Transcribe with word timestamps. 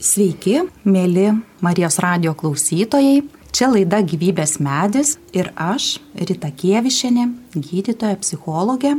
Sveiki, 0.00 0.62
mėly 0.88 1.26
Marijos 1.60 1.98
radio 2.00 2.32
klausytojai. 2.32 3.18
Čia 3.52 3.66
laida 3.68 3.98
Gyvybės 4.00 4.54
medis 4.64 5.18
ir 5.36 5.50
aš, 5.60 5.98
Rita 6.16 6.48
Kievišinė, 6.48 7.26
gydytoja, 7.52 8.16
psichologė. 8.22 8.94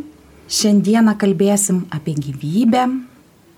Šiandieną 0.45 1.15
kalbėsim 1.17 1.79
apie 1.89 2.13
gyvybę, 2.13 2.83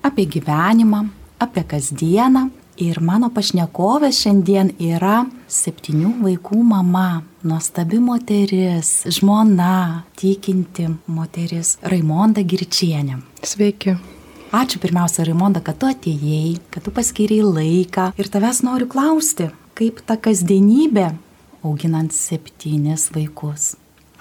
apie 0.08 0.24
gyvenimą, 0.24 1.02
apie 1.36 1.66
kasdieną. 1.68 2.46
Ir 2.80 3.02
mano 3.04 3.28
pašnekovė 3.28 4.08
šiandien 4.16 4.72
yra 4.80 5.20
septynių 5.44 6.14
vaikų 6.24 6.64
mama, 6.64 7.20
nuostabi 7.44 8.00
moteris, 8.00 9.04
žmona, 9.20 10.08
tikinti 10.16 10.88
moteris 11.12 11.76
Raimonda 11.84 12.40
Girčienė. 12.40 13.20
Sveiki. 13.44 13.98
Ačiū 14.54 14.78
pirmiausia, 14.78 15.24
Raimonda, 15.26 15.58
kad 15.64 15.80
tu 15.82 15.88
atėjai, 15.90 16.60
kad 16.70 16.84
tu 16.86 16.92
paskiriai 16.94 17.42
laiką 17.42 18.12
ir 18.20 18.28
tavęs 18.30 18.60
noriu 18.62 18.86
klausti, 18.86 19.48
kaip 19.74 19.98
ta 20.06 20.14
kasdienybė 20.14 21.08
auginant 21.66 22.14
septynis 22.14 23.08
vaikus. 23.16 23.72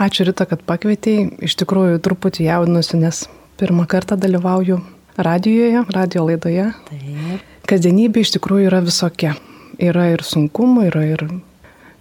Ačiū 0.02 0.26
Rita, 0.26 0.48
kad 0.50 0.64
pakvietėjai. 0.66 1.28
Iš 1.46 1.54
tikrųjų 1.62 2.02
truputį 2.02 2.48
jaudinusi, 2.48 2.98
nes 3.04 3.20
pirmą 3.62 3.86
kartą 3.92 4.18
dalyvauju 4.18 4.80
radijoje, 5.22 5.86
radio 5.94 6.26
laidoje. 6.26 6.66
Taip. 6.90 7.46
Kasdienybė 7.70 8.26
iš 8.26 8.34
tikrųjų 8.40 8.72
yra 8.72 8.82
visokia. 8.82 9.36
Yra 9.78 10.08
ir 10.16 10.26
sunkumų, 10.26 10.88
yra 10.90 11.06
ir, 11.12 11.28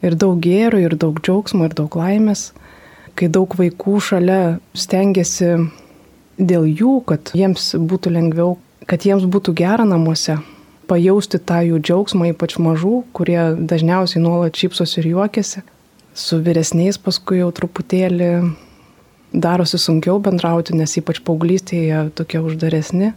ir 0.01 0.17
daug 0.17 0.41
gėrų, 0.41 0.81
ir 0.87 0.97
daug 0.97 1.21
džiaugsmo, 1.21 1.69
ir 1.69 1.77
daug 1.77 2.01
laimės. 2.01 2.49
Kai 3.13 3.29
daug 3.29 3.53
vaikų 3.61 4.01
šalia 4.01 4.41
stengiasi 4.73 5.53
dėl 6.39 6.67
jų, 6.69 7.01
kad 7.09 7.33
jiems 7.37 7.73
būtų 7.77 8.13
lengviau, 8.15 8.57
kad 8.89 9.05
jiems 9.07 9.27
būtų 9.29 9.55
gera 9.59 9.85
namuose, 9.89 10.39
pajausti 10.91 11.41
tą 11.41 11.63
jų 11.67 11.81
džiaugsmą, 11.81 12.33
ypač 12.33 12.59
mažų, 12.61 13.03
kurie 13.17 13.41
dažniausiai 13.57 14.23
nuolat 14.23 14.59
šypsos 14.59 14.99
ir 15.01 15.13
juokiasi. 15.13 15.63
Su 16.13 16.43
vyresniais 16.45 16.99
paskui 17.01 17.41
jau 17.41 17.49
truputėlį 17.57 18.31
darosi 19.33 19.81
sunkiau 19.81 20.19
bendrauti, 20.21 20.77
nes 20.77 20.93
ypač 21.01 21.23
paauglystėje 21.25 22.11
tokie 22.19 22.43
uždaresni. 22.45 23.13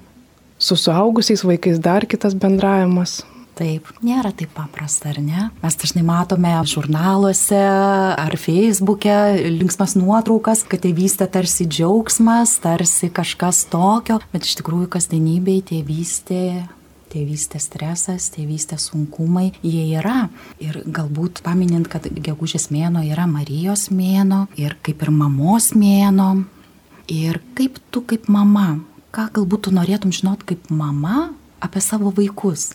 Su 0.58 0.77
suaugusiais 0.80 1.43
vaikais 1.43 1.81
dar 1.83 2.05
kitas 2.08 2.38
bendravimas, 2.39 3.19
Taip, 3.56 3.88
nėra 4.03 4.34
taip 4.36 4.52
paprasta, 4.52 5.14
ar 5.14 5.22
ne? 5.23 5.45
Mes 5.61 5.78
dažnai 5.80 6.02
matome 6.03 6.52
žurnaluose 6.67 7.56
ar 7.56 8.36
feisbuke 8.36 9.16
linksmas 9.48 9.95
nuotraukas, 9.95 10.66
kad 10.67 10.84
tėvystė 10.84 11.30
tarsi 11.31 11.64
džiaugsmas, 11.64 12.58
tarsi 12.59 13.08
kažkas 13.16 13.64
tokio, 13.72 14.20
bet 14.33 14.44
iš 14.44 14.58
tikrųjų 14.59 14.92
kasdienybėje 14.98 15.70
tėvystė 15.72 16.42
tėvystės 17.16 17.70
stresas, 17.70 18.28
tėvystės 18.36 18.89
sunkumai, 18.89 19.53
jie 19.64 19.86
yra. 19.95 20.28
Ir 20.59 20.81
galbūt 20.83 21.39
paminint, 21.45 21.88
kad 21.88 22.09
gegužės 22.11 22.67
mėno 22.76 23.06
yra 23.08 23.23
Marijos 23.30 23.88
mėno 23.88 24.45
ir 24.59 24.76
kaip 24.83 25.06
ir 25.06 25.16
mamos 25.16 25.72
mėno. 25.80 26.44
Ir 27.08 27.39
kaip 27.56 27.80
tu 27.94 28.03
kaip 28.03 28.28
mama, 28.28 28.81
ką 29.16 29.30
galbūt 29.38 29.70
tu 29.70 29.76
norėtum 29.78 30.11
žinot 30.11 30.44
kaip 30.44 30.67
mama 30.73 31.30
apie 31.64 31.80
savo 31.80 32.11
vaikus? 32.11 32.73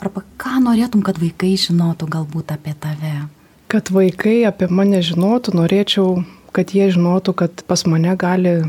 Arba 0.00 0.24
ką 0.40 0.60
norėtum, 0.64 1.02
kad 1.04 1.18
vaikai 1.20 1.54
žinotų 1.60 2.08
galbūt 2.10 2.54
apie 2.54 2.74
tave? 2.80 3.26
Kad 3.72 3.90
vaikai 3.94 4.42
apie 4.48 4.68
mane 4.70 5.00
žinotų, 5.04 5.56
norėčiau, 5.56 6.22
kad 6.52 6.72
jie 6.76 6.90
žinotų, 6.92 7.34
kad 7.36 7.64
pas 7.68 7.84
mane 7.88 8.14
gali 8.20 8.60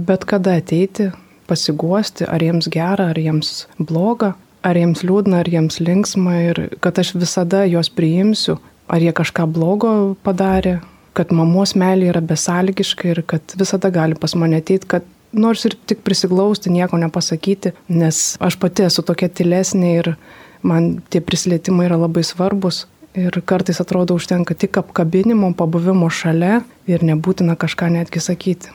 bet 0.00 0.24
kada 0.24 0.56
ateiti, 0.60 1.10
pasiguosti, 1.50 2.26
ar 2.28 2.42
jiems 2.42 2.68
gera, 2.72 3.10
ar 3.10 3.18
jiems 3.18 3.66
bloga, 3.78 4.34
ar 4.66 4.78
jiems 4.78 5.04
liūdna, 5.06 5.42
ar 5.42 5.50
jiems 5.50 5.80
linksma 5.82 6.36
ir 6.50 6.62
kad 6.84 6.98
aš 7.00 7.14
visada 7.18 7.64
juos 7.68 7.90
priimsiu, 7.92 8.58
ar 8.90 9.02
jie 9.02 9.12
kažką 9.16 9.46
blogo 9.50 9.92
padarė, 10.26 10.78
kad 11.16 11.32
mamos 11.34 11.74
meilė 11.78 12.10
yra 12.12 12.22
besąlygiška 12.24 13.10
ir 13.12 13.22
kad 13.26 13.56
visada 13.58 13.90
gali 13.94 14.18
pas 14.18 14.36
mane 14.38 14.60
ateiti, 14.60 14.88
kad 14.90 15.06
nors 15.32 15.64
ir 15.66 15.76
tik 15.86 16.04
prisiglausti, 16.06 16.72
nieko 16.74 16.98
nepasakyti, 17.00 17.74
nes 17.88 18.36
aš 18.42 18.58
pati 18.62 18.86
esu 18.88 19.04
tokia 19.06 19.30
tylesnė 19.30 19.92
ir 20.00 20.14
man 20.62 21.00
tie 21.10 21.20
prisilietimai 21.20 21.88
yra 21.88 21.98
labai 22.00 22.24
svarbus. 22.26 22.86
Ir 23.18 23.34
kartais 23.42 23.80
atrodo 23.82 24.14
užtenka 24.14 24.54
tik 24.54 24.78
apkabinimo, 24.78 25.50
pabuvimo 25.58 26.06
šalia 26.14 26.60
ir 26.86 27.02
nebūtina 27.02 27.56
kažką 27.58 27.88
netgi 27.90 28.22
sakyti. 28.22 28.70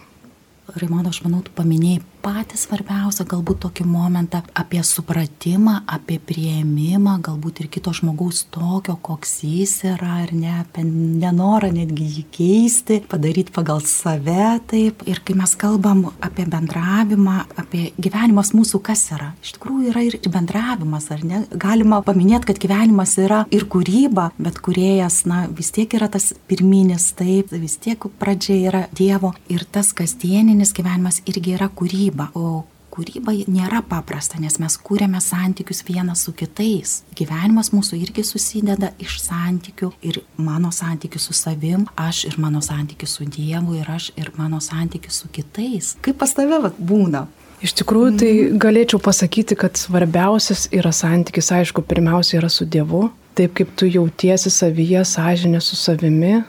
Raimono, 0.75 1.13
aš 1.13 1.21
manau, 1.23 1.39
tu 1.45 1.53
paminėjai 1.55 2.01
patį 2.25 2.57
svarbiausią 2.57 3.25
galbūt 3.29 3.59
tokį 3.67 3.85
momentą 3.85 4.39
apie 4.57 4.81
supratimą, 4.85 5.75
apie 5.85 6.17
prieimimą, 6.17 7.19
galbūt 7.25 7.61
ir 7.61 7.67
kito 7.73 7.93
žmogaus 7.93 8.45
tokio, 8.53 8.95
koks 9.05 9.43
jis 9.45 9.75
yra, 9.91 10.23
ar 10.23 10.33
ne, 10.33 10.55
apie 10.63 10.85
nenorą 10.87 11.69
netgi 11.75 12.07
jį 12.15 12.23
keisti, 12.33 12.99
padaryti 13.11 13.53
pagal 13.53 13.83
save 13.85 14.55
taip. 14.71 15.03
Ir 15.09 15.21
kai 15.25 15.35
mes 15.37 15.53
kalbam 15.59 16.07
apie 16.25 16.47
bendravimą, 16.49 17.35
apie 17.61 17.91
gyvenimas 18.01 18.55
mūsų, 18.57 18.81
kas 18.85 19.05
yra. 19.13 19.31
Iš 19.45 19.55
tikrųjų 19.59 19.93
yra 19.93 20.05
ir 20.07 20.17
bendravimas, 20.25 21.11
ar 21.13 21.21
ne? 21.27 21.43
Galima 21.53 22.01
paminėti, 22.05 22.49
kad 22.49 22.61
gyvenimas 22.63 23.15
yra 23.21 23.43
ir 23.53 23.67
kūryba, 23.69 24.31
bet 24.41 24.57
kuriejas, 24.65 25.21
na, 25.29 25.43
vis 25.53 25.69
tiek 25.75 25.93
yra 25.99 26.09
tas 26.09 26.31
pirminis, 26.49 27.11
taip, 27.19 27.53
vis 27.53 27.77
tiek 27.81 28.09
pradžia 28.19 28.57
yra 28.71 28.83
Dievo 28.95 29.35
ir 29.51 29.65
tas 29.69 29.91
kasdieninis 29.93 30.73
gyvenimas 30.73 31.21
irgi 31.29 31.53
yra 31.59 31.69
kūryba 31.69 32.14
kūryba, 32.15 32.31
o 32.35 32.65
kūryba 32.91 33.33
nėra 33.47 33.81
paprasta, 33.83 34.39
nes 34.39 34.57
mes 34.59 34.77
kūrėme 34.77 35.19
santykius 35.19 35.83
vienas 35.83 36.23
su 36.23 36.31
kitais. 36.33 37.03
Gyvenimas 37.15 37.71
mūsų 37.73 37.99
irgi 37.99 38.23
susideda 38.23 38.93
iš 38.99 39.19
santykių 39.21 39.91
ir 40.01 40.21
mano 40.37 40.71
santykių 40.71 41.19
su 41.19 41.33
savim, 41.33 41.85
aš 41.95 42.25
ir 42.25 42.37
mano 42.39 42.61
santykių 42.61 43.07
su 43.07 43.25
Dievu 43.25 43.75
ir 43.75 43.89
aš 43.89 44.11
ir 44.15 44.31
mano 44.37 44.59
santykių 44.59 45.11
su 45.11 45.27
kitais. 45.27 45.97
Kaip 46.01 46.17
pas 46.17 46.33
tave 46.33 46.61
vat, 46.61 46.79
būna? 46.79 47.27
Iš 47.63 47.73
tikrųjų, 47.79 48.15
tai 48.19 48.31
galėčiau 48.59 48.99
pasakyti, 49.01 49.55
kad 49.57 49.77
svarbiausias 49.79 50.67
yra 50.75 50.91
santykis, 50.93 51.51
aišku, 51.55 51.83
pirmiausia 51.87 52.39
yra 52.41 52.49
su 52.51 52.67
Dievu. 52.67 53.09
Taip 53.35 53.55
kaip 53.57 53.71
tu 53.75 53.87
jautiesi 53.89 54.51
savyje, 54.51 55.01
sąžinė 55.07 55.59
su 55.63 55.75
savimi, 55.75 56.43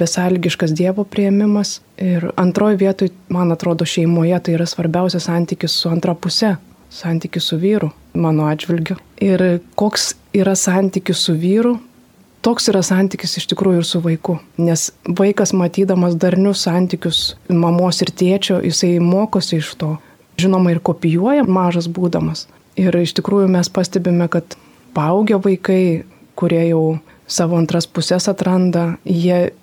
besalgiškas 0.00 0.74
Dievo 0.74 1.04
prieimimas. 1.04 1.80
Ir 1.98 2.30
antroji 2.36 2.76
vietoj, 2.76 3.10
man 3.28 3.52
atrodo, 3.54 3.86
šeimoje 3.86 4.38
tai 4.42 4.56
yra 4.58 4.66
svarbiausias 4.66 5.28
santykis 5.28 5.76
su 5.80 5.90
antra 5.92 6.14
pusė, 6.14 6.56
santykis 6.90 7.50
su 7.50 7.58
vyru, 7.62 7.90
mano 8.14 8.48
atžvilgiu. 8.50 8.96
Ir 9.22 9.44
koks 9.78 10.14
yra 10.34 10.56
santykis 10.58 11.22
su 11.26 11.36
vyru, 11.38 11.76
toks 12.44 12.68
yra 12.72 12.82
santykis 12.84 13.38
iš 13.40 13.46
tikrųjų 13.52 13.82
ir 13.82 13.88
su 13.88 14.02
vaiku. 14.04 14.38
Nes 14.60 14.90
vaikas 15.06 15.54
matydamas 15.56 16.18
darnius 16.20 16.66
santykius 16.66 17.22
mamos 17.48 18.02
ir 18.04 18.10
tėčio, 18.10 18.60
jisai 18.64 18.98
mokosi 19.00 19.62
iš 19.62 19.74
to. 19.80 19.94
Žinoma, 20.40 20.74
ir 20.74 20.82
kopijuoja 20.82 21.46
mažas 21.46 21.86
būdamas. 21.86 22.48
Ir 22.74 22.96
iš 22.98 23.14
tikrųjų 23.14 23.46
mes 23.54 23.70
pastebime, 23.70 24.26
kad 24.28 24.56
paaugę 24.96 25.38
vaikai, 25.38 26.02
kurie 26.34 26.64
jau 26.66 26.98
savo 27.30 27.56
antras 27.56 27.86
pusės 27.86 28.26
atranda, 28.28 28.96
jie 29.06 29.54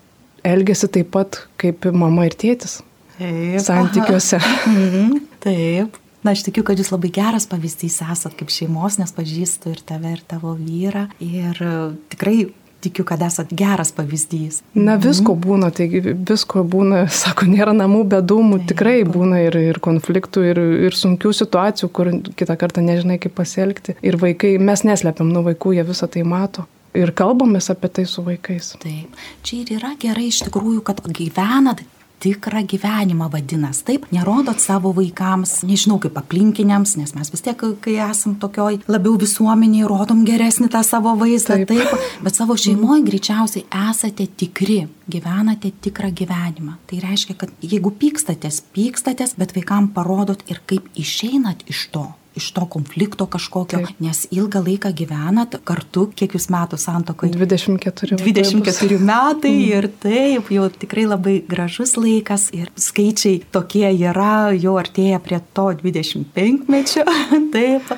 elgesi 0.48 0.90
taip 0.92 1.12
pat 1.16 1.44
kaip 1.62 1.88
mama 1.94 2.28
ir 2.30 2.38
tėtis. 2.38 2.80
Taip. 3.18 3.60
Santykiuose. 3.66 4.40
Mhm. 4.68 5.20
Taip. 5.44 6.00
Na, 6.22 6.36
aš 6.36 6.44
tikiu, 6.46 6.62
kad 6.66 6.78
jūs 6.78 6.92
labai 6.94 7.10
geras 7.14 7.48
pavyzdys 7.50 7.98
esat 8.06 8.36
kaip 8.38 8.52
šeimos, 8.54 9.00
nes 9.02 9.14
pažįstu 9.16 9.72
ir 9.74 9.80
tave, 9.86 10.14
ir 10.14 10.22
tavo 10.30 10.54
vyrą. 10.54 11.08
Ir 11.18 11.58
e, 11.58 11.72
tikrai 12.14 12.36
tikiu, 12.82 13.06
kad 13.10 13.22
esat 13.26 13.50
geras 13.58 13.90
pavyzdys. 13.98 14.60
Na, 14.78 15.00
visko 15.02 15.34
mhm. 15.34 15.42
būna, 15.46 15.72
taigi 15.74 16.02
visko 16.14 16.62
būna, 16.66 17.08
sako, 17.24 17.50
nėra 17.50 17.74
namų 17.78 18.04
be 18.14 18.22
dūmų, 18.22 18.62
Taip. 18.62 18.70
tikrai 18.74 18.98
būna 19.10 19.42
ir, 19.48 19.58
ir 19.72 19.82
konfliktų, 19.82 20.46
ir, 20.52 20.62
ir 20.90 20.98
sunkių 20.98 21.34
situacijų, 21.42 21.90
kur 21.90 22.14
kitą 22.38 22.58
kartą 22.62 22.86
nežinai, 22.86 23.18
kaip 23.22 23.34
pasielgti. 23.38 23.98
Ir 24.06 24.22
vaikai, 24.22 24.56
mes 24.62 24.86
neslepiam 24.86 25.34
nuo 25.34 25.46
vaikų, 25.50 25.74
jie 25.80 25.88
visą 25.90 26.10
tai 26.10 26.26
mato 26.26 26.68
ir 26.98 27.14
kalbamės 27.16 27.72
apie 27.74 27.90
tai 27.92 28.06
su 28.10 28.24
vaikais. 28.26 28.76
Taip, 28.82 29.18
čia 29.46 29.62
ir 29.64 29.74
yra 29.80 29.96
gerai 30.00 30.30
iš 30.32 30.44
tikrųjų, 30.48 30.84
kad 30.88 31.04
gyvenat 31.08 31.84
tikrą 32.22 32.62
gyvenimą 32.70 33.32
vadinas. 33.34 33.82
Taip, 33.82 34.06
nerodot 34.14 34.62
savo 34.62 34.92
vaikams, 34.94 35.62
nežinau 35.66 35.98
kaip 36.04 36.20
aplinkiniams, 36.22 36.94
nes 37.00 37.16
mes 37.18 37.34
vis 37.34 37.42
tiek, 37.42 37.66
kai 37.82 37.96
esam 38.06 38.36
tokioj 38.42 38.78
labiau 38.92 39.16
visuomeniai, 39.22 39.88
rodom 39.90 40.22
geresnį 40.28 40.70
tą 40.76 40.84
savo 40.86 41.16
vaizdą, 41.18 41.64
taip, 41.66 41.74
taip 41.74 42.06
bet 42.28 42.38
savo 42.38 42.58
šeimoje 42.62 43.08
greičiausiai 43.10 43.66
esate 43.90 44.30
tikri, 44.38 44.84
gyvenate 45.10 45.74
tikrą 45.82 46.14
gyvenimą. 46.22 46.78
Tai 46.90 47.04
reiškia, 47.08 47.40
kad 47.42 47.54
jeigu 47.66 47.94
pykstatės, 48.04 48.62
pykstatės, 48.76 49.38
bet 49.42 49.58
vaikam 49.58 49.90
parodot 49.96 50.46
ir 50.52 50.62
kaip 50.70 50.94
išeinat 51.02 51.66
iš 51.74 51.88
to 51.96 52.12
iš 52.36 52.52
to 52.56 52.66
konflikto 52.66 53.26
kažkokio, 53.26 53.82
Taip. 53.84 54.00
nes 54.00 54.24
ilgą 54.32 54.62
laiką 54.64 54.92
gyvenat 54.96 55.58
kartu, 55.68 56.08
kiek 56.16 56.36
jūs 56.38 56.48
metų 56.54 56.80
santokoje? 56.80 57.34
24. 57.36 58.20
24 58.22 59.00
metai 59.04 59.52
mm. 59.52 59.66
ir 59.68 59.90
taip, 60.04 60.52
jau 60.56 60.70
tikrai 60.84 61.08
labai 61.10 61.36
gražus 61.48 61.98
laikas 62.00 62.50
ir 62.56 62.72
skaičiai 62.80 63.42
tokie 63.52 63.88
yra, 63.90 64.52
jau 64.56 64.78
artėja 64.80 65.20
prie 65.24 65.42
to 65.56 65.68
25 65.84 66.72
mečio. 66.72 67.06
taip. 67.56 67.92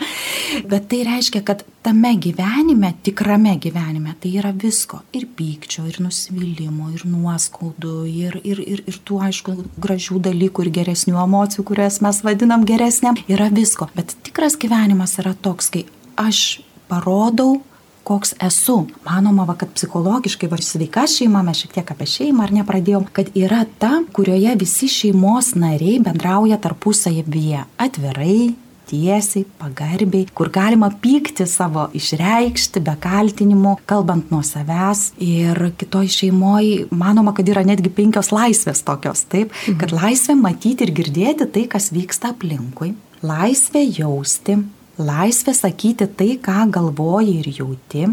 Bet 0.69 0.89
tai 0.89 1.03
reiškia, 1.09 1.43
kad 1.45 1.65
tame 1.83 2.13
gyvenime, 2.15 2.93
tikrame 3.03 3.57
gyvenime, 3.59 4.15
tai 4.19 4.31
yra 4.39 4.53
visko. 4.55 5.01
Ir 5.15 5.27
pykčio, 5.37 5.83
ir 5.89 5.99
nusivylimų, 6.03 6.93
ir 6.95 7.03
nuoskaudų, 7.09 7.97
ir, 8.09 8.39
ir, 8.43 8.61
ir, 8.63 8.85
ir 8.87 9.01
tų, 9.03 9.19
aišku, 9.27 9.57
gražių 9.83 10.21
dalykų, 10.29 10.67
ir 10.67 10.71
geresnių 10.79 11.19
emocijų, 11.25 11.67
kurias 11.73 11.99
mes 12.05 12.23
vadinam 12.25 12.63
geresniam. 12.67 13.19
Yra 13.27 13.51
visko. 13.53 13.89
Bet 13.97 14.15
tikras 14.23 14.57
gyvenimas 14.59 15.17
yra 15.21 15.35
toks, 15.35 15.69
kai 15.73 15.85
aš 16.19 16.63
parodau 16.91 17.61
koks 18.03 18.33
esu. 18.43 18.87
Manoma, 19.05 19.45
va, 19.47 19.55
kad 19.59 19.71
psichologiškai 19.75 20.49
va 20.51 20.59
sveika 20.59 21.05
šeima, 21.07 21.43
mes 21.45 21.63
šiek 21.63 21.77
tiek 21.77 21.93
apie 21.93 22.07
šeimą 22.09 22.47
ar 22.47 22.55
nepradėjom, 22.59 23.07
kad 23.15 23.31
yra 23.39 23.63
ta, 23.79 24.01
kurioje 24.15 24.55
visi 24.59 24.89
šeimos 24.91 25.53
nariai 25.59 26.01
bendrauja 26.03 26.59
tarpusavyje 26.63 27.63
atvirai, 27.83 28.53
tiesiai, 28.93 29.45
pagarbiai, 29.59 30.27
kur 30.37 30.51
galima 30.53 30.91
pykti 31.01 31.47
savo 31.49 31.87
išreikšti 31.97 32.83
be 32.85 32.93
kaltinimų, 33.01 33.77
kalbant 33.89 34.29
nuo 34.33 34.43
savęs. 34.45 35.09
Ir 35.23 35.59
kitoj 35.79 36.11
šeimoje 36.13 36.87
manoma, 36.93 37.33
kad 37.35 37.49
yra 37.49 37.65
netgi 37.65 37.91
penkios 37.93 38.31
laisvės 38.35 38.83
tokios, 38.85 39.25
taip, 39.31 39.51
mhm. 39.51 39.79
kad 39.81 39.95
laisvė 39.95 40.37
matyti 40.39 40.87
ir 40.87 40.93
girdėti 41.01 41.49
tai, 41.49 41.65
kas 41.71 41.89
vyksta 41.95 42.33
aplinkui, 42.35 42.93
laisvė 43.25 43.85
jausti, 43.89 44.59
laisvė 45.01 45.55
sakyti 45.57 46.09
tai, 46.19 46.33
ką 46.43 46.67
galvoji 46.73 47.39
ir 47.41 47.53
jauti, 47.57 48.09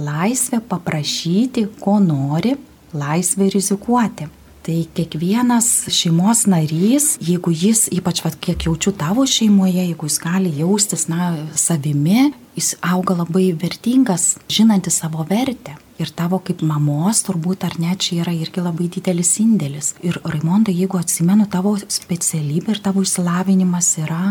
laisvė 0.00 0.62
paprašyti, 0.68 1.66
ko 1.82 1.98
nori, 2.00 2.56
laisvė 2.96 3.50
rizikuoti. 3.52 4.28
Tai 4.62 4.76
kiekvienas 4.94 5.68
šeimos 5.90 6.44
narys, 6.46 7.16
jeigu 7.18 7.50
jis, 7.50 7.88
ypač 7.90 8.20
vat, 8.22 8.36
kiek 8.38 8.68
jaučiu 8.68 8.92
tavo 8.94 9.24
šeimoje, 9.26 9.88
jeigu 9.88 10.06
jis 10.06 10.18
gali 10.22 10.52
jaustis, 10.54 11.08
na, 11.10 11.32
savimi, 11.58 12.28
jis 12.54 12.76
auga 12.78 13.16
labai 13.24 13.48
vertingas, 13.58 14.36
žinantis 14.46 15.00
savo 15.02 15.26
vertę. 15.26 15.74
Ir 15.98 16.14
tavo 16.14 16.38
kaip 16.42 16.62
mamos 16.66 17.24
turbūt 17.26 17.66
ar 17.66 17.74
ne 17.82 17.96
čia 17.98 18.22
yra 18.22 18.32
irgi 18.34 18.62
labai 18.62 18.86
didelis 18.90 19.34
indėlis. 19.42 19.92
Ir 20.06 20.20
Raimonda, 20.22 20.70
jeigu 20.70 20.98
atsimenu, 20.98 21.48
tavo 21.50 21.74
specialybė 21.82 22.76
ir 22.76 22.82
tavo 22.86 23.02
išsilavinimas 23.02 23.90
yra 24.04 24.22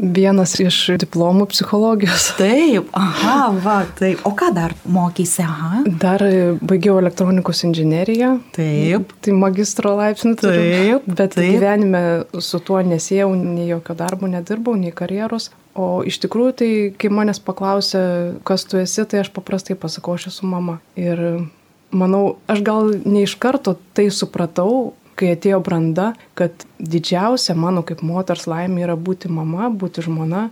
Vienas 0.00 0.54
iš 0.62 0.76
diplomų 1.02 1.44
psichologijos. 1.50 2.30
Taip, 2.40 2.88
aha, 2.96 3.50
va, 3.60 3.76
taip. 3.98 4.22
O 4.24 4.32
ką 4.36 4.48
dar 4.56 4.72
mokysi, 4.88 5.42
aha? 5.44 5.82
Dar 6.00 6.24
baigiau 6.64 6.96
elektronikos 7.02 7.60
inžineriją. 7.68 8.32
Taip. 8.56 9.12
Tai 9.20 9.36
magistro 9.36 9.92
laipsnį 9.98 10.34
turiu. 10.40 10.64
Taip. 10.64 11.10
Bet 11.10 11.36
taip. 11.36 11.52
gyvenime 11.52 12.02
su 12.40 12.62
tuo 12.64 12.80
nesėjau, 12.80 13.34
nei 13.36 13.68
jokio 13.68 13.96
darbo 13.98 14.30
nedirbau, 14.30 14.78
nei 14.80 14.94
karjeros. 14.96 15.50
O 15.76 16.00
iš 16.06 16.18
tikrųjų, 16.24 16.56
tai 16.56 16.70
kai 16.98 17.12
manęs 17.12 17.42
paklausė, 17.44 18.02
kas 18.48 18.64
tu 18.66 18.80
esi, 18.80 19.04
tai 19.04 19.20
aš 19.22 19.30
paprastai 19.36 19.76
pasakau, 19.78 20.16
aš 20.16 20.30
esu 20.32 20.48
mama. 20.48 20.80
Ir 20.98 21.44
manau, 21.92 22.38
aš 22.50 22.64
gal 22.66 22.94
ne 23.04 23.24
iš 23.26 23.36
karto 23.40 23.76
tai 23.96 24.08
supratau, 24.14 24.94
kai 25.20 25.34
atėjo 25.36 25.60
branda, 25.64 26.12
kad 26.38 26.64
didžiausia 26.80 27.56
mano 27.58 27.84
kaip 27.86 28.02
moters 28.06 28.46
laimė 28.50 28.86
yra 28.86 28.96
būti 28.96 29.30
mama, 29.32 29.68
būti 29.68 30.06
žmona, 30.06 30.48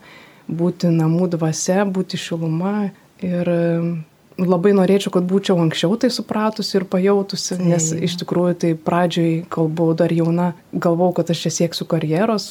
būti 0.48 0.92
namų 0.92 1.32
dvasia, 1.36 1.84
būti 1.88 2.20
šiluma. 2.20 2.90
Ir 3.24 3.48
mm, 3.48 3.94
labai 4.38 4.72
norėčiau, 4.76 5.10
kad 5.16 5.26
būčiau 5.28 5.58
anksčiau 5.64 5.96
tai 6.00 6.10
supratusi 6.14 6.76
ir 6.78 6.86
pajautusi, 6.90 7.56
tai. 7.56 7.70
nes 7.72 7.88
iš 8.08 8.18
tikrųjų 8.20 8.58
tai 8.62 8.70
pradžioj, 8.88 9.32
kol 9.52 9.70
buvau 9.72 9.96
dar 9.98 10.14
jauna, 10.14 10.52
galvau, 10.72 11.10
kad 11.16 11.32
aš 11.34 11.46
čia 11.46 11.54
sieksiu 11.56 11.88
karjeros, 11.90 12.46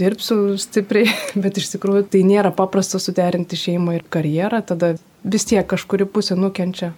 dirbsiu 0.00 0.56
stipriai, 0.60 1.12
bet 1.44 1.62
iš 1.62 1.70
tikrųjų 1.76 2.08
tai 2.16 2.24
nėra 2.26 2.50
paprasta 2.56 3.00
suderinti 3.02 3.60
šeimą 3.60 4.00
ir 4.00 4.08
karjerą, 4.16 4.64
tada 4.72 4.94
vis 5.22 5.48
tiek 5.48 5.66
kažkuri 5.70 6.08
pusė 6.10 6.38
nukenčia. 6.40 6.92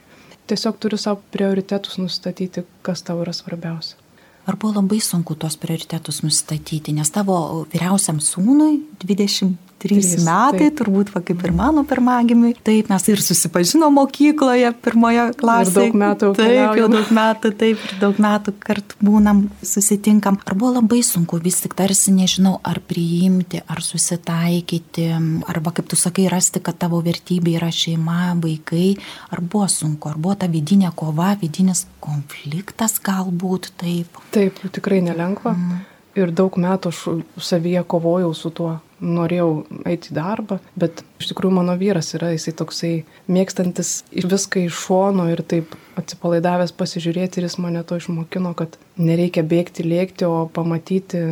Tiesiog 0.47 0.79
turiu 0.79 0.99
savo 1.03 1.21
prioritetus 1.35 1.99
nustatyti, 1.99 2.63
kas 2.87 3.03
tau 3.03 3.19
yra 3.25 3.35
svarbiausia 3.35 4.06
ar 4.47 4.57
buvo 4.57 4.81
labai 4.81 5.01
sunku 5.03 5.35
tuos 5.35 5.57
prioritetus 5.59 6.23
nustatyti, 6.23 6.95
nes 6.95 7.11
tavo 7.11 7.67
vyriausiam 7.73 8.21
sūnui 8.23 8.81
20 9.03 9.66
trys 9.83 10.13
metai, 10.25 10.67
taip. 10.67 10.77
turbūt 10.81 11.11
va, 11.15 11.23
kaip 11.25 11.43
ir 11.45 11.53
mano 11.57 11.85
pirmagimiui. 11.89 12.55
Taip, 12.67 12.91
mes 12.93 13.07
ir 13.13 13.23
susipažinom 13.23 13.95
mokykloje, 13.97 14.73
pirmoje 14.85 15.27
klasėje. 15.41 15.71
Ir 15.71 15.77
daug 15.77 15.99
metų. 16.03 16.31
Taip, 16.39 16.79
jau 16.81 16.89
daug 16.93 17.11
metų, 17.19 17.53
taip, 17.63 17.83
ir 17.89 18.01
daug 18.03 18.21
metų 18.27 18.55
kart 18.63 18.97
būnam, 19.05 19.43
susitinkam. 19.61 20.39
Ar 20.47 20.57
buvo 20.59 20.77
labai 20.79 21.03
sunku 21.07 21.41
vis 21.43 21.61
tik 21.65 21.77
tarsi, 21.79 22.15
nežinau, 22.17 22.57
ar 22.67 22.81
priimti, 22.85 23.63
ar 23.67 23.83
susitaikyti, 23.85 25.09
arba 25.51 25.75
kaip 25.77 25.91
tu 25.93 25.99
sakai, 26.01 26.29
rasti, 26.33 26.63
kad 26.65 26.79
tavo 26.81 27.03
vertybė 27.05 27.59
yra 27.61 27.73
šeima, 27.75 28.37
vaikai. 28.43 28.95
Ar 29.35 29.45
buvo 29.45 29.69
sunku, 29.73 30.13
ar 30.13 30.21
buvo 30.21 30.39
ta 30.41 30.49
vidinė 30.51 30.93
kova, 30.97 31.35
vidinis 31.41 31.87
konfliktas 32.05 32.99
galbūt 33.05 33.75
taip? 33.83 34.25
Taip, 34.35 34.65
tikrai 34.73 35.03
nelengva. 35.05 35.57
Mm. 35.57 35.85
Ir 36.17 36.33
daug 36.33 36.57
metų 36.57 36.93
aš 36.93 37.01
savyje 37.45 37.83
kovojau 37.85 38.33
su 38.37 38.51
tuo 38.55 38.77
norėjau 39.01 39.51
eiti 39.85 40.13
į 40.13 40.17
darbą, 40.17 40.59
bet 40.79 41.03
iš 41.21 41.31
tikrųjų 41.31 41.59
mano 41.59 41.75
vyras 41.77 42.15
yra, 42.17 42.31
jisai 42.33 42.55
toksai 42.57 42.93
mėgstantis 43.29 43.99
viską 44.13 44.65
iš 44.65 44.79
šono 44.87 45.29
ir 45.33 45.43
taip 45.45 45.77
atsipalaidavęs 46.01 46.73
pasižiūrėti 46.77 47.41
ir 47.41 47.49
jis 47.49 47.59
mane 47.61 47.85
to 47.85 47.99
išmokino, 48.01 48.55
kad 48.57 48.79
nereikia 48.97 49.45
bėgti, 49.45 49.85
lėkti, 49.85 50.29
o 50.29 50.47
pamatyti 50.53 51.23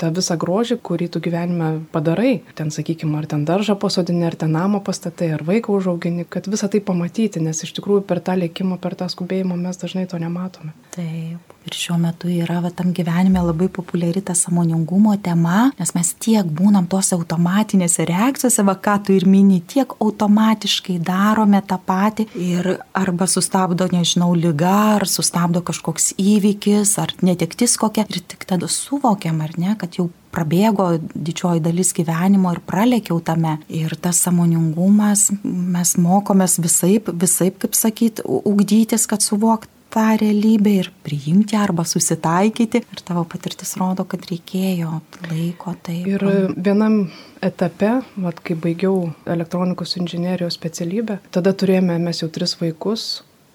tą 0.00 0.08
visą 0.16 0.36
grožį, 0.40 0.78
kurį 0.84 1.10
tu 1.12 1.20
gyvenime 1.20 1.70
padarai. 1.92 2.40
Ten, 2.56 2.72
sakykime, 2.72 3.18
ar 3.20 3.28
ten 3.30 3.44
daržą 3.48 3.76
pasodini, 3.80 4.24
ar 4.28 4.36
ten 4.40 4.54
namą 4.56 4.80
pastatai, 4.84 5.32
ar 5.36 5.44
vaiką 5.46 5.76
užaugini, 5.76 6.24
kad 6.24 6.48
visą 6.50 6.70
tai 6.72 6.80
pamatyti, 6.84 7.42
nes 7.44 7.60
iš 7.66 7.74
tikrųjų 7.76 8.06
per 8.08 8.22
tą 8.24 8.38
lėkimą, 8.40 8.80
per 8.80 8.96
tą 8.96 9.10
skubėjimą 9.12 9.58
mes 9.60 9.80
dažnai 9.80 10.06
to 10.10 10.20
nematome. 10.22 10.72
Taip. 10.96 11.56
Ir 11.68 11.74
šiuo 11.76 11.98
metu 12.00 12.28
yra 12.32 12.62
va, 12.64 12.70
tam 12.72 12.94
gyvenime 12.96 13.42
labai 13.44 13.68
populiari 13.68 14.22
ta 14.24 14.32
samoningumo 14.34 15.12
tema, 15.20 15.66
nes 15.76 15.90
mes 15.92 16.12
tiek 16.16 16.46
būnam 16.56 16.86
tos 16.88 17.12
automatinėse 17.12 18.06
reakcijose, 18.08 18.64
va 18.64 18.78
ką 18.80 18.94
tu 19.04 19.12
ir 19.12 19.26
mini, 19.28 19.58
tiek 19.68 19.92
automatiškai 20.00 20.96
darome 21.04 21.60
tą 21.68 21.76
patį 21.84 22.30
ir 22.40 22.70
arba 22.96 23.28
sustabdo, 23.28 23.90
nežinau, 23.92 24.32
lyga, 24.32 24.96
ar 24.96 25.04
sustabdo 25.04 25.60
kažkoks 25.66 26.14
įvykis, 26.16 26.94
ar 27.02 27.12
netektis 27.20 27.76
kokia. 27.80 28.06
Ir 28.08 28.24
tik 28.24 28.48
tada 28.48 28.70
suvokiam, 28.70 29.42
ar 29.44 29.52
ne, 29.60 29.74
kad 29.76 30.00
jau 30.00 30.08
prabėgo 30.32 30.94
didžioji 31.12 31.60
dalis 31.64 31.92
gyvenimo 31.96 32.54
ir 32.54 32.62
pralėkiau 32.64 33.20
tame. 33.24 33.58
Ir 33.68 33.92
tas 34.00 34.22
samoningumas, 34.24 35.28
mes 35.44 35.92
mokomės 36.00 36.56
visai, 36.62 36.96
visai, 37.04 37.50
kaip 37.52 37.76
sakyt, 37.76 38.24
ugdytis, 38.24 39.04
kad 39.10 39.26
suvokt 39.26 39.68
tą 39.90 40.06
realybę 40.20 40.72
ir 40.82 40.90
priimti 41.04 41.58
arba 41.58 41.84
susitaikyti. 41.88 42.82
Ir 42.82 43.02
tavo 43.06 43.24
patirtis 43.28 43.76
rodo, 43.80 44.06
kad 44.08 44.24
reikėjo 44.30 45.00
laiko 45.30 45.74
taip. 45.82 46.06
Ir 46.06 46.24
vienam 46.56 47.02
etape, 47.44 47.98
vat, 48.20 48.40
kai 48.44 48.56
baigiau 48.58 49.10
elektronikos 49.26 49.96
inžinierijos 50.00 50.58
specialybę, 50.58 51.20
tada 51.34 51.54
turėjome 51.56 51.98
mes 52.02 52.22
jau 52.22 52.30
tris 52.32 52.56
vaikus 52.60 53.10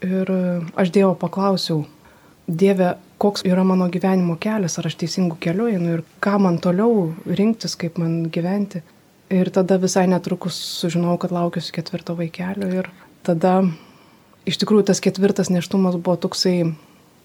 ir 0.05 0.31
aš 0.75 0.91
Dievo 0.93 1.15
paklausiau, 1.19 1.85
Dieve, 2.45 2.91
koks 3.17 3.41
yra 3.47 3.63
mano 3.65 3.87
gyvenimo 3.89 4.35
kelias, 4.37 4.75
ar 4.77 4.85
aš 4.85 4.99
teisingų 5.01 5.39
keliu 5.41 5.69
einu 5.71 5.95
ir 5.95 6.03
ką 6.21 6.35
man 6.43 6.59
toliau 6.61 7.07
rinktis, 7.25 7.73
kaip 7.79 7.97
man 7.97 8.27
gyventi. 8.29 8.83
Ir 9.33 9.49
tada 9.49 9.79
visai 9.81 10.05
netrukus 10.11 10.59
sužinojau, 10.83 11.17
kad 11.23 11.33
laukiuosi 11.33 11.73
ketvirto 11.73 12.13
vaikelio 12.19 12.69
ir 12.83 12.91
tada 13.25 13.63
Iš 14.45 14.59
tikrųjų, 14.61 14.85
tas 14.91 15.01
ketvirtas 15.01 15.49
neštumas 15.49 15.97
buvo 15.97 16.19
toksai 16.21 16.75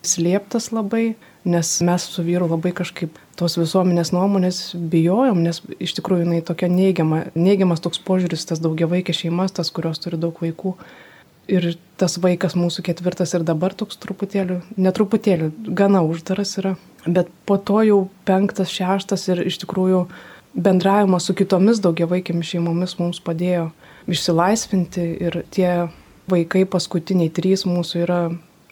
slėptas 0.07 0.71
labai, 0.73 1.15
nes 1.45 1.73
mes 1.85 2.07
su 2.09 2.25
vyru 2.25 2.49
labai 2.49 2.73
kažkaip 2.77 3.19
tos 3.37 3.59
visuomenės 3.61 4.13
nuomonės 4.17 4.61
bijojom, 4.93 5.43
nes 5.45 5.61
iš 5.81 5.95
tikrųjų 5.99 6.25
jinai 6.25 6.41
tokia 6.45 6.71
neigiama, 6.73 7.27
neigiamas 7.37 7.85
toks 7.85 8.01
požiūris, 8.05 8.47
tas 8.49 8.63
daugiavaikės 8.65 9.23
šeimas, 9.23 9.53
tas, 9.57 9.73
kurios 9.73 10.01
turi 10.01 10.21
daug 10.21 10.37
vaikų. 10.41 10.75
Ir 11.51 11.73
tas 11.99 12.15
vaikas 12.23 12.55
mūsų 12.55 12.85
ketvirtas 12.87 13.35
ir 13.35 13.45
dabar 13.45 13.75
toks 13.75 13.99
truputėlį, 14.01 14.61
netruputėlį, 14.81 15.51
gana 15.77 16.05
uždaras 16.07 16.55
yra. 16.61 16.77
Bet 17.07 17.33
po 17.49 17.57
to 17.59 17.81
jau 17.85 18.03
penktas, 18.29 18.71
šeštas 18.73 19.27
ir 19.33 19.43
iš 19.49 19.59
tikrųjų 19.65 20.05
bendravimas 20.55 21.27
su 21.27 21.35
kitomis 21.37 21.83
daugiavaikėmis 21.83 22.55
šeimomis 22.55 22.97
mums 23.01 23.21
padėjo 23.25 23.71
išsilaisvinti 24.11 25.05
ir 25.27 25.43
tie 25.53 25.73
vaikai 26.31 26.65
paskutiniai 26.71 27.33
trys 27.35 27.67
mūsų 27.69 28.05
yra 28.05 28.21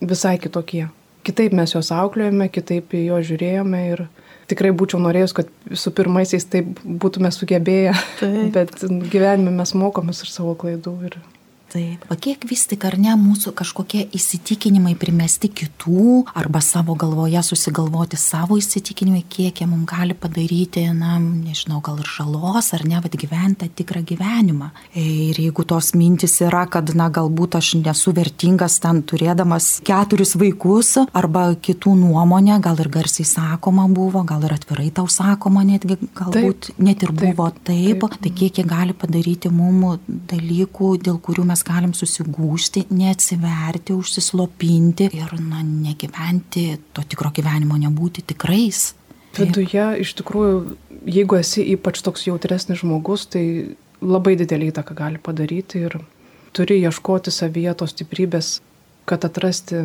visai 0.01 0.37
kitokie. 0.43 0.87
Kitaip 1.27 1.53
mes 1.57 1.75
juos 1.75 1.91
auklėjome, 1.93 2.49
kitaip 2.53 2.95
į 2.95 3.09
juos 3.11 3.27
žiūrėjome 3.29 3.81
ir 3.93 4.05
tikrai 4.49 4.71
būčiau 4.73 5.01
norėjus, 5.03 5.35
kad 5.37 5.51
su 5.77 5.93
pirmaisiais 5.93 6.47
taip 6.49 6.79
būtume 6.85 7.31
sugebėję, 7.35 7.97
taip. 8.21 8.39
bet 8.57 8.79
gyvenime 9.13 9.53
mes 9.59 9.75
mokomės 9.77 10.25
iš 10.25 10.33
savo 10.39 10.55
klaidų 10.59 10.95
ir 11.11 11.19
Taip. 11.69 12.05
O 12.09 12.17
kiek 12.17 12.45
vis 12.49 12.63
tik 12.65 12.87
ar 12.89 12.95
ne 12.97 13.13
mūsų 13.21 13.53
kažkokie 13.57 14.07
įsitikinimai 14.17 14.95
primesti 14.97 15.51
kitų 15.53 16.23
arba 16.39 16.63
savo 16.65 16.95
galvoje 16.97 17.43
susigalvoti 17.45 18.17
savo 18.17 18.57
įsitikinimai, 18.57 19.21
kiek 19.29 19.61
jie 19.61 19.67
mums 19.69 19.85
gali 19.91 20.17
padaryti, 20.17 20.87
na, 20.97 21.19
nežinau, 21.21 21.83
gal 21.85 21.99
ir 22.01 22.09
žalos 22.09 22.73
ar 22.73 22.87
ne, 22.89 22.97
vad 23.05 23.13
gyventi 23.21 23.69
tikrą 23.69 24.01
gyvenimą. 24.09 24.71
Ir 24.97 25.37
jeigu 25.37 25.67
tos 25.69 25.93
mintis 25.93 26.39
yra, 26.47 26.65
kad, 26.73 26.95
na, 26.97 27.11
galbūt 27.13 27.59
aš 27.61 27.75
nesu 27.83 28.15
vertingas 28.17 28.79
ten 28.81 29.03
turėdamas 29.05 29.69
keturis 29.85 30.39
vaikus 30.41 30.95
arba 31.13 31.51
kitų 31.53 31.93
nuomonę, 32.01 32.63
gal 32.65 32.81
ir 32.81 32.89
garsiai 32.97 33.29
sakoma 33.29 33.85
buvo, 33.93 34.25
gal 34.25 34.49
ir 34.49 34.57
atvirai 34.57 34.89
tau 34.97 35.05
sakoma 35.13 35.67
netgi, 35.69 36.01
galbūt 36.17 36.71
taip, 36.71 36.81
net 36.81 37.05
ir 37.05 37.13
buvo 37.13 37.51
taip, 37.53 37.63
taip, 37.69 38.09
taip, 38.09 38.19
tai 38.25 38.35
kiek 38.41 38.63
jie 38.63 38.67
gali 38.73 38.97
padaryti 38.97 39.53
mums 39.53 40.01
dalykų, 40.33 40.95
dėl 41.05 41.21
kurių 41.21 41.45
mes 41.53 41.58
mes 41.59 41.67
galim 41.67 41.93
susigūšti, 41.95 42.87
neatsiverti, 42.95 43.95
užsislopinti 43.97 45.09
ir 45.17 45.35
na, 45.43 45.63
negyventi 45.63 46.79
to 46.95 47.03
tikro 47.03 47.33
gyvenimo, 47.35 47.79
nebūti 47.79 48.23
tikrais. 48.23 48.95
Viduje 49.39 50.01
iš 50.03 50.15
tikrųjų, 50.19 50.77
jeigu 51.07 51.39
esi 51.39 51.65
ypač 51.75 52.01
toks 52.03 52.27
jautresnis 52.27 52.81
žmogus, 52.83 53.27
tai 53.27 53.75
labai 54.01 54.37
didelį 54.39 54.71
įtaką 54.73 54.95
gali 54.95 55.19
padaryti 55.19 55.83
ir 55.87 55.99
turi 56.55 56.79
ieškoti 56.83 57.35
savyje 57.35 57.75
tos 57.79 57.95
stiprybės, 57.95 58.61
kad 59.09 59.25
atrasti 59.27 59.85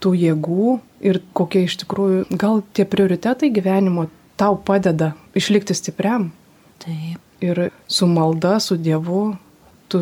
tų 0.00 0.14
jėgų 0.20 0.78
ir 1.04 1.20
kokie 1.36 1.64
iš 1.68 1.78
tikrųjų, 1.84 2.26
gal 2.32 2.62
tie 2.72 2.84
prioritetai 2.88 3.52
gyvenimo 3.52 4.08
tau 4.40 4.56
padeda 4.56 5.12
išlikti 5.36 5.76
stipriam. 5.76 6.32
Taip. 6.82 7.20
Ir 7.44 7.68
su 7.90 8.06
malda, 8.08 8.56
su 8.62 8.78
Dievu, 8.80 9.34
tu 9.92 10.00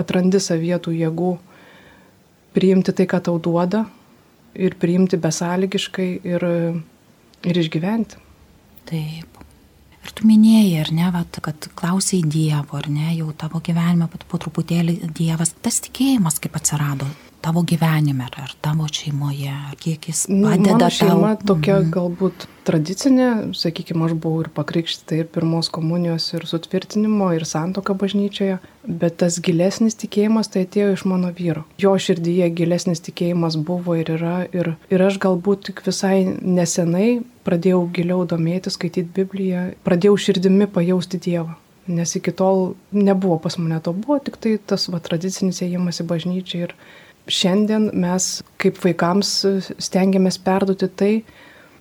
atrandi 0.00 0.40
savietų 0.42 0.94
jėgų 0.98 1.32
priimti 2.54 2.94
tai, 2.94 3.06
ką 3.10 3.20
tau 3.28 3.38
duoda 3.42 3.84
ir 4.54 4.76
priimti 4.78 5.18
besąlygiškai 5.18 6.08
ir, 6.22 6.48
ir 7.44 7.62
išgyventi. 7.64 8.20
Taip. 8.88 9.40
Ir 10.04 10.12
tu 10.12 10.26
minėjai, 10.28 10.80
ar 10.82 10.90
ne, 10.92 11.06
vat, 11.14 11.38
kad 11.42 11.68
klausai 11.78 12.20
Dievo, 12.28 12.76
ar 12.76 12.90
ne, 12.92 13.14
jau 13.16 13.30
tavo 13.32 13.62
gyvenime 13.64 14.10
po 14.28 14.40
truputėlį 14.40 14.98
Dievas, 15.16 15.54
tas 15.64 15.80
tikėjimas 15.86 16.36
kaip 16.44 16.58
atsirado 16.60 17.08
tavo 17.44 17.62
gyvenime 17.68 18.24
ar, 18.24 18.52
tavo 18.64 18.86
šeimoje, 18.88 19.52
kiek 19.82 20.08
jis 20.08 20.24
padeda 20.30 20.78
Mano 20.78 20.90
šeima 20.90 21.32
tau. 21.36 21.48
tokia 21.52 21.76
mm. 21.82 21.90
galbūt 21.92 22.46
tradicinė, 22.64 23.26
sakykime, 23.58 24.06
aš 24.06 24.14
buvau 24.16 24.46
ir 24.46 24.48
pakrikštyta 24.56 25.18
ir 25.18 25.28
pirmos 25.34 25.68
komunijos, 25.72 26.30
ir 26.32 26.46
sutvirtinimo, 26.48 27.28
ir 27.36 27.44
santoka 27.48 27.92
bažnyčioje, 28.00 28.56
bet 28.88 29.18
tas 29.20 29.36
gilesnis 29.44 29.98
tikėjimas 30.00 30.48
tai 30.54 30.64
atėjo 30.64 30.94
iš 30.94 31.04
mano 31.10 31.34
vyro. 31.36 31.66
Jo 31.80 31.92
širdyje 32.00 32.48
gilesnis 32.62 33.04
tikėjimas 33.04 33.60
buvo 33.60 33.98
ir 34.00 34.14
yra, 34.16 34.38
ir, 34.56 34.72
ir 34.88 35.06
aš 35.10 35.20
galbūt 35.26 35.68
tik 35.68 35.84
visai 35.84 36.22
nesenai 36.24 37.20
pradėjau 37.44 37.84
giliau 37.92 38.24
domėtis, 38.28 38.78
skaityti 38.78 39.12
Bibliją, 39.20 39.68
pradėjau 39.84 40.16
širdimi 40.28 40.70
pajausti 40.72 41.20
Dievą. 41.20 41.58
Nes 41.92 42.16
iki 42.16 42.32
tol 42.32 42.70
nebuvo 42.96 43.36
pas 43.44 43.58
mane 43.60 43.76
to, 43.84 43.92
buvo 43.92 44.16
tik 44.24 44.38
tai 44.40 44.56
tas 44.56 44.88
va, 44.88 45.02
tradicinis 45.04 45.60
ėjimas 45.66 46.00
į 46.00 46.06
bažnyčią 46.08 46.60
ir, 46.64 46.72
šiandien 47.30 47.90
mes 47.96 48.42
kaip 48.60 48.78
vaikams 48.84 49.32
stengiamės 49.82 50.38
perduoti 50.42 50.88
tai, 50.88 51.12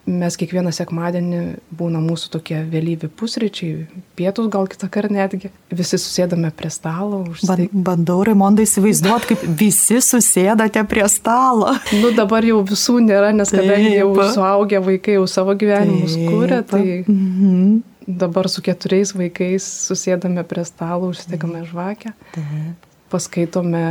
mes 0.04 0.36
kiekvieną 0.36 0.72
sekmadienį 0.76 1.42
būna 1.80 2.02
mūsų 2.04 2.32
tokie 2.34 2.58
vėlyvi 2.68 3.08
pusryčiai, 3.20 3.86
pietus 4.20 4.50
gal 4.52 4.68
kitą 4.72 4.90
kartą 4.92 5.16
netgi, 5.16 5.52
visi 5.72 6.00
susėdame 6.02 6.52
prie 6.56 6.72
stalo. 6.74 7.22
Užstai... 7.32 7.70
Bandau, 7.72 8.20
Raimondai, 8.28 8.68
įsivaizduoti, 8.68 9.32
kaip 9.32 9.46
visi 9.64 10.02
susėdate 10.04 10.84
prie 10.92 11.08
stalo. 11.12 11.72
Nu 12.04 12.12
dabar 12.16 12.44
jau 12.44 12.60
visų 12.68 12.98
nėra, 13.06 13.32
nes 13.36 13.52
kadangi 13.54 13.96
jau 13.96 14.12
suaugę 14.36 14.82
vaikai 14.84 15.18
jau 15.20 15.28
savo 15.32 15.56
gyvenimus 15.56 16.18
kūrė, 16.20 16.64
tai 16.68 16.84
mhm. 17.06 17.78
dabar 18.08 18.52
su 18.52 18.64
keturiais 18.66 19.16
vaikais 19.16 19.68
susėdame 19.88 20.44
prie 20.48 20.66
stalo, 20.68 21.14
užsidegame 21.14 21.64
žvakę. 21.70 22.12
Taip 22.36 22.90
paskaitome 23.13 23.86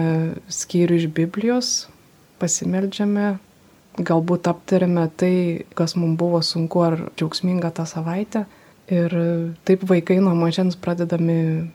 skyrių 0.51 0.99
iš 1.01 1.09
Biblijos, 1.15 1.73
pasimeldžiame, 2.43 3.37
galbūt 4.01 4.49
aptarėme 4.51 5.07
tai, 5.21 5.35
kas 5.79 5.95
mums 5.99 6.19
buvo 6.21 6.43
sunku 6.45 6.83
ar 6.85 6.99
džiaugsminga 7.15 7.71
tą 7.77 7.87
savaitę. 7.89 8.47
Ir 8.93 9.15
taip 9.69 9.87
vaikai 9.89 10.19
nuo 10.21 10.35
mažens 10.37 10.77
pradedami 10.77 11.71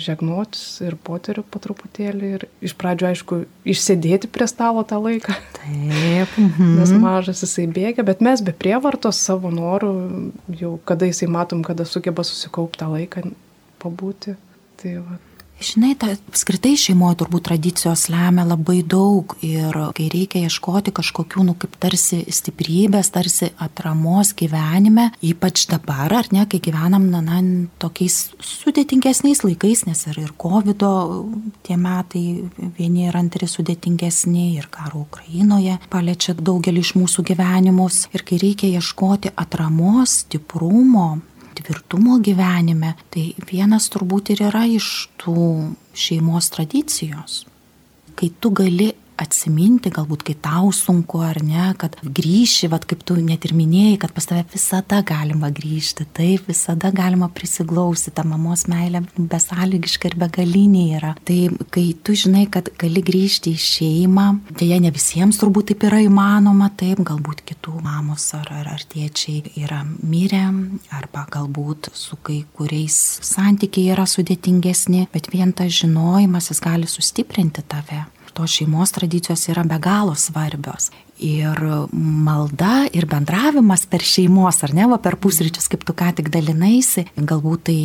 žegnotis 0.00 0.80
ir 0.84 0.96
poterių 1.04 1.44
po 1.50 1.60
truputėlį. 1.62 2.30
Ir 2.38 2.46
iš 2.64 2.74
pradžio, 2.78 3.10
aišku, 3.10 3.40
išsėdėti 3.68 4.30
prie 4.32 4.46
stalo 4.50 4.84
tą 4.88 5.00
laiką. 5.02 5.36
Taip. 5.58 6.32
Mhm. 6.44 6.78
Nes 6.78 6.90
mažas 6.98 7.42
jisai 7.44 7.66
bėga, 7.70 8.04
bet 8.06 8.22
mes 8.24 8.40
be 8.44 8.52
prievartos 8.56 9.18
savo 9.22 9.50
norų, 9.54 9.90
jau 10.58 10.74
kada 10.88 11.06
jisai 11.08 11.28
matom, 11.30 11.62
kada 11.66 11.86
sugeba 11.88 12.24
susikaupti 12.26 12.80
tą 12.80 12.88
laiką 12.92 13.22
pabūti. 13.82 14.34
Tai 14.80 14.94
va, 15.04 15.18
Žinai, 15.62 15.94
ta, 15.96 16.10
apskritai 16.28 16.74
šeimoje 16.76 17.20
turbūt 17.22 17.44
tradicijos 17.46 18.08
lemia 18.12 18.42
labai 18.44 18.80
daug 18.82 19.36
ir 19.44 19.76
kai 19.96 20.08
reikia 20.12 20.42
ieškoti 20.48 20.92
kažkokių, 20.94 21.44
nu, 21.46 21.54
kaip 21.56 21.76
tarsi 21.80 22.24
stiprybės, 22.26 23.12
tarsi 23.14 23.52
atramos 23.62 24.32
gyvenime, 24.36 25.08
ypač 25.24 25.64
dabar, 25.70 26.12
ar 26.18 26.28
ne, 26.34 26.44
kai 26.50 26.58
gyvenam, 26.64 27.06
na, 27.12 27.22
na 27.24 27.38
tokiais 27.80 28.34
sudėtingesniais 28.42 29.44
laikais, 29.46 29.84
nes 29.86 30.04
ir, 30.10 30.18
ir 30.26 30.32
COVID 30.42 30.84
tie 31.64 31.78
metai 31.80 32.24
vieni 32.76 33.06
ir 33.08 33.16
antri 33.16 33.48
sudėtingesni, 33.48 34.50
ir 34.58 34.66
karo 34.74 35.04
Ukrainoje 35.06 35.78
paliečia 35.92 36.34
daugelį 36.34 36.82
iš 36.82 36.96
mūsų 36.98 37.24
gyvenimus, 37.30 38.08
ir 38.12 38.26
kai 38.26 38.42
reikia 38.42 38.74
ieškoti 38.74 39.32
atramos, 39.38 40.18
stiprumo, 40.24 41.22
tvirtumo 41.64 42.18
gyvenime, 42.24 42.94
tai 43.10 43.32
vienas 43.48 43.88
turbūt 43.92 44.34
ir 44.34 44.44
yra 44.50 44.64
iš 44.68 45.08
tų 45.22 45.36
šeimos 45.96 46.50
tradicijos. 46.54 47.44
Kai 48.14 48.30
tu 48.40 48.52
gali 48.54 48.92
atsiminti, 49.20 49.92
galbūt 49.94 50.24
kai 50.26 50.34
tau 50.42 50.70
sunku 50.74 51.20
ar 51.24 51.38
ne, 51.44 51.68
kad 51.78 51.96
grįši, 52.02 52.68
vad 52.72 52.86
kaip 52.88 53.04
tu 53.06 53.16
net 53.20 53.46
ir 53.46 53.54
minėjai, 53.56 53.98
kad 54.02 54.14
pas 54.16 54.26
tave 54.28 54.44
visada 54.52 55.00
galima 55.06 55.50
grįžti, 55.54 56.06
taip, 56.16 56.48
visada 56.50 56.90
galima 56.94 57.28
prisiglausti, 57.32 58.12
ta 58.14 58.24
mamos 58.26 58.66
meilė 58.70 59.04
besąlygiška 59.18 60.10
ir 60.10 60.18
begalinė 60.24 60.84
yra. 60.98 61.12
Tai 61.26 61.38
kai 61.74 61.86
tu 62.04 62.16
žinai, 62.18 62.46
kad 62.52 62.70
gali 62.80 63.04
grįžti 63.04 63.54
į 63.54 63.62
šeimą, 63.64 64.26
dėja 64.58 64.80
ne 64.82 64.92
visiems 64.94 65.38
turbūt 65.42 65.72
taip 65.72 65.86
yra 65.90 66.02
įmanoma, 66.04 66.70
taip, 66.78 67.02
galbūt 67.06 67.44
kitų 67.48 67.78
mamos 67.84 68.26
ar, 68.36 68.50
ar, 68.60 68.72
ar 68.74 68.86
tėčiai 68.90 69.54
yra 69.62 69.82
mirę, 70.02 70.44
arba 70.94 71.26
galbūt 71.30 71.92
su 71.94 72.18
kai 72.24 72.42
kuriais 72.56 72.98
santykiai 73.24 73.92
yra 73.94 74.08
sudėtingesni, 74.10 75.06
bet 75.14 75.30
vien 75.32 75.54
tas 75.56 75.72
žinojimas 75.74 76.50
jis 76.50 76.62
gali 76.64 76.90
sustiprinti 76.90 77.64
tave 77.68 78.04
tos 78.34 78.58
šeimos 78.58 78.92
tradicijos 78.94 79.48
yra 79.52 79.64
be 79.64 79.78
galo 79.82 80.14
svarbios. 80.18 80.90
Ir 81.22 81.60
malda 81.94 82.88
ir 82.92 83.06
bendravimas 83.06 83.84
per 83.86 84.02
šeimos, 84.02 84.58
ar 84.66 84.72
ne, 84.74 84.88
va 84.90 84.98
per 84.98 85.14
pusryčius, 85.22 85.68
kaip 85.70 85.84
tu 85.86 85.94
ką 85.94 86.10
tik 86.18 86.30
dalinaisi, 86.34 87.04
galbūt 87.14 87.68
tai 87.70 87.76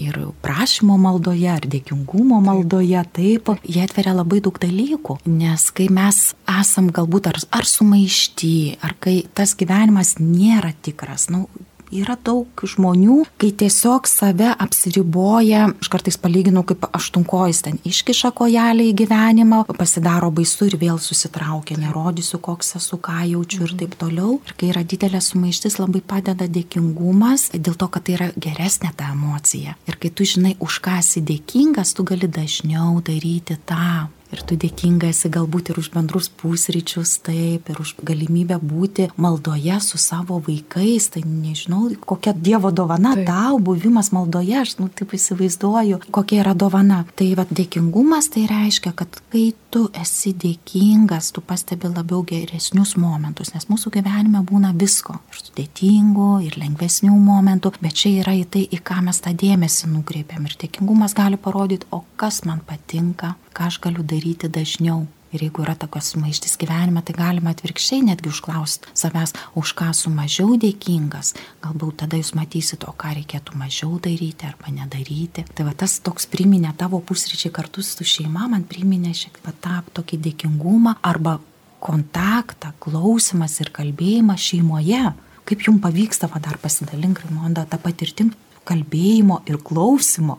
ir 0.00 0.16
prašymo 0.44 0.96
maldoje, 1.00 1.50
ar 1.52 1.68
dėkingumo 1.68 2.40
maldoje, 2.44 3.02
taip, 3.12 3.52
jie 3.68 3.84
atveria 3.84 4.16
labai 4.16 4.40
daug 4.44 4.56
dalykų. 4.62 5.18
Nes 5.28 5.68
kai 5.76 5.90
mes 5.92 6.22
esam 6.48 6.88
galbūt 6.88 7.28
ar, 7.34 7.42
ar 7.60 7.68
sumaišti, 7.68 8.56
ar 8.80 8.96
kai 8.96 9.20
tas 9.36 9.52
gyvenimas 9.60 10.16
nėra 10.22 10.72
tikras, 10.80 11.28
nu, 11.28 11.44
Yra 11.92 12.16
daug 12.16 12.48
žmonių, 12.64 13.24
kai 13.40 13.50
tiesiog 13.52 14.08
save 14.08 14.50
apsiriboja, 14.62 15.68
aš 15.82 15.90
kartais 15.92 16.16
palyginu 16.20 16.64
kaip 16.66 16.86
aštunkojais 16.96 17.60
ten 17.66 17.78
iškiša 17.86 18.32
kojelį 18.36 18.88
į 18.90 18.96
gyvenimą, 19.02 19.60
pasidaro 19.76 20.30
baisu 20.34 20.70
ir 20.70 20.78
vėl 20.80 20.98
susitraukia, 21.02 21.76
nerodysiu, 21.82 22.40
koks 22.44 22.76
esu, 22.80 22.98
ką 22.98 23.20
jaučiu 23.34 23.64
ir 23.68 23.76
taip 23.82 23.96
toliau. 24.00 24.38
Ir 24.48 24.56
kai 24.58 24.72
yra 24.72 24.84
didelė 24.86 25.20
sumaištis, 25.24 25.78
labai 25.82 26.00
padeda 26.00 26.48
dėkingumas, 26.50 27.50
dėl 27.54 27.78
to, 27.78 27.90
kad 27.92 28.06
tai 28.06 28.18
yra 28.18 28.30
geresnė 28.34 28.94
ta 28.96 29.12
emocija. 29.12 29.76
Ir 29.88 30.00
kai 30.00 30.10
tu 30.10 30.26
žinai, 30.28 30.56
už 30.64 30.80
ką 30.84 30.98
esi 31.02 31.24
dėkingas, 31.24 31.94
tu 31.96 32.06
gali 32.08 32.30
dažniau 32.30 32.98
daryti 33.04 33.58
tą 33.68 34.08
ir 34.32 34.42
tu 34.46 34.56
dėkinga 34.60 35.10
esi 35.12 35.30
galbūt 35.32 35.72
ir 35.72 35.80
už 35.80 35.90
bendrus 35.94 36.30
pusryčius, 36.40 37.16
taip, 37.24 37.68
ir 37.70 37.80
už 37.80 37.94
galimybę 38.06 38.58
būti 38.62 39.08
maldoje 39.20 39.76
su 39.84 40.00
savo 40.00 40.40
vaikais, 40.44 41.10
tai 41.14 41.24
nežinau, 41.26 41.88
kokia 42.00 42.34
Dievo 42.34 42.70
dovana 42.74 43.14
taip. 43.14 43.26
tau, 43.28 43.58
buvimas 43.62 44.10
maldoje, 44.14 44.56
aš 44.60 44.76
nu, 44.80 44.88
taip 44.88 45.14
įsivaizduoju, 45.16 46.00
kokia 46.14 46.42
yra 46.42 46.54
dovana. 46.58 47.04
Tai 47.14 47.28
vad 47.38 47.52
dėkingumas 47.54 48.30
tai 48.34 48.46
reiškia, 48.50 48.94
kad 48.96 49.20
kai 49.32 49.52
tu 49.74 49.86
esi 49.98 50.34
dėkingas, 50.38 51.32
tu 51.34 51.42
pastebi 51.44 51.90
labiau 51.90 52.22
geresnius 52.26 52.94
momentus, 53.00 53.54
nes 53.54 53.68
mūsų 53.70 53.94
gyvenime 53.98 54.42
būna 54.46 54.74
visko, 54.78 55.16
ir 55.30 55.40
sudėtingų, 55.42 56.30
ir 56.46 56.58
lengvesnių 56.62 57.14
momentų, 57.14 57.74
bet 57.82 57.98
čia 58.02 58.16
yra 58.22 58.36
į 58.38 58.44
tai, 58.50 58.66
į 58.70 58.82
ką 58.86 59.00
mes 59.08 59.22
tą 59.24 59.34
dėmesį 59.34 59.90
nukreipiam. 59.94 60.46
Ir 60.46 60.58
dėkingumas 60.60 61.16
gali 61.16 61.40
parodyti, 61.40 61.90
o 61.94 62.04
kas 62.20 62.44
man 62.48 62.62
patinka, 62.66 63.34
ką 63.54 63.68
aš 63.70 63.80
galiu 63.84 64.02
daryti 64.02 64.50
dažniau. 64.50 65.04
Ir 65.34 65.42
jeigu 65.42 65.64
yra 65.64 65.72
tokios 65.74 66.12
maištis 66.14 66.52
gyvenime, 66.60 67.00
tai 67.02 67.16
galima 67.16 67.50
atvirkščiai 67.50 68.04
netgi 68.06 68.30
užklausti 68.30 68.92
savęs, 68.94 69.32
už 69.58 69.72
ką 69.74 69.88
esu 69.90 70.12
mažiau 70.14 70.54
dėkingas. 70.62 71.32
Galbūt 71.64 72.04
tada 72.04 72.20
jūs 72.20 72.36
matysite, 72.38 72.86
o 72.86 72.94
ką 72.94 73.16
reikėtų 73.16 73.58
mažiau 73.58 73.98
daryti 73.98 74.46
arba 74.46 74.70
nedaryti. 74.70 75.42
Tai 75.50 75.66
va 75.66 75.74
tas 75.74 75.96
toks 76.06 76.28
priminė 76.30 76.70
tavo 76.78 77.02
pusryčiai 77.02 77.50
kartu 77.54 77.82
su 77.82 78.06
šeima, 78.06 78.46
man 78.52 78.62
priminė 78.62 79.10
šiek 79.10 79.40
tiek 79.40 79.58
tą 79.64 79.80
tokį 79.98 80.20
dėkingumą 80.28 81.00
arba 81.02 81.40
kontaktą, 81.82 82.70
klausimas 82.78 83.58
ir 83.60 83.74
kalbėjimas 83.74 84.40
šeimoje. 84.52 85.02
Kaip 85.44 85.66
jums 85.66 85.82
pavyksta, 85.82 86.30
va 86.30 86.38
dar 86.40 86.62
pasidalink, 86.62 87.20
Raimonda, 87.26 87.66
tą 87.68 87.82
patirtim 87.82 88.30
kalbėjimo 88.64 89.42
ir 89.50 89.58
klausimo. 89.60 90.38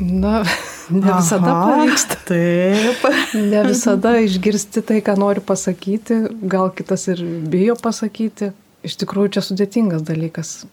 Na, 0.00 0.40
ne 0.90 1.12
visada 1.16 1.52
Aha, 1.52 1.68
pavyksta. 1.68 2.18
Taip. 2.28 3.06
Ne 3.52 3.62
visada 3.68 4.16
išgirsti 4.24 4.82
tai, 4.86 4.98
ką 5.04 5.14
noriu 5.20 5.44
pasakyti, 5.44 6.22
gal 6.42 6.72
kitas 6.74 7.06
ir 7.12 7.22
bijo 7.52 7.76
pasakyti. 7.78 8.50
Iš 8.86 8.96
tikrųjų, 9.02 9.36
čia 9.36 9.44
sudėtingas 9.44 10.02
dalykas. 10.08 10.64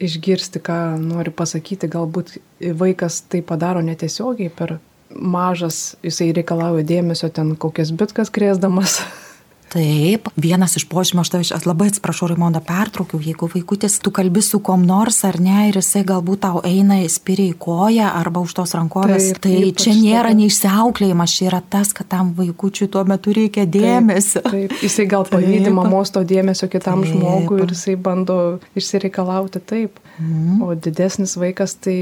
Išgirsti, 0.00 0.60
ką 0.64 0.76
noriu 1.00 1.32
pasakyti, 1.36 1.88
galbūt 1.90 2.36
vaikas 2.60 3.22
tai 3.32 3.42
padaro 3.44 3.82
netiesiogiai 3.84 4.52
per 4.52 4.78
mažas, 5.10 5.96
jisai 6.04 6.30
reikalauja 6.36 6.86
dėmesio 6.86 7.30
ten 7.34 7.56
kokias 7.58 7.90
bitkas 7.96 8.30
krėsdamas 8.32 9.00
Taip, 9.70 10.28
vienas 10.34 10.72
iš 10.76 10.84
požymio, 10.90 11.22
aš 11.22 11.52
aš 11.54 11.66
labai 11.68 11.86
atsiprašau, 11.92 12.26
Raimonda, 12.32 12.58
pertraukiau, 12.66 13.20
jeigu 13.22 13.46
vaikutis, 13.52 14.00
tu 14.02 14.10
kalbi 14.10 14.42
su 14.42 14.58
kom 14.66 14.82
nors 14.86 15.20
ar 15.28 15.38
ne 15.38 15.68
ir 15.68 15.78
jisai 15.78 16.02
galbūt 16.08 16.40
tau 16.42 16.62
eina 16.66 16.96
įspiriai 17.04 17.52
koją 17.54 18.08
arba 18.18 18.42
už 18.42 18.56
tos 18.58 18.74
rankovės, 18.74 19.28
taip, 19.36 19.38
tai 19.44 19.52
taip, 19.60 19.78
čia 19.84 19.94
nėra 19.94 20.32
neišsiauklėjimas, 20.40 21.36
čia 21.36 21.46
yra 21.52 21.62
tas, 21.62 21.94
kad 21.94 22.10
tam 22.10 22.32
vaikučiui 22.34 22.90
tuo 22.90 23.04
metu 23.06 23.36
reikia 23.36 23.68
dėmesio. 23.70 24.42
Taip, 24.42 24.74
taip. 24.74 24.76
jisai 24.88 25.06
gal 25.14 25.28
pavydė 25.30 25.70
mamos 25.78 26.10
to 26.10 26.24
dėmesio 26.26 26.66
kitam 26.72 27.06
taip. 27.06 27.14
žmogui 27.14 27.62
ir 27.62 27.70
jisai 27.70 27.94
bando 27.94 28.40
išsireikalauti 28.74 29.62
taip. 29.70 30.02
Mm. 30.18 30.58
O 30.66 30.74
didesnis 30.74 31.38
vaikas 31.38 31.78
tai 31.78 31.98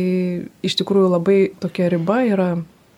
iš 0.65 0.81
tikrųjų 0.81 1.13
labai 1.19 1.41
tokia 1.61 1.93
riba 1.93 2.23
yra, 2.33 2.51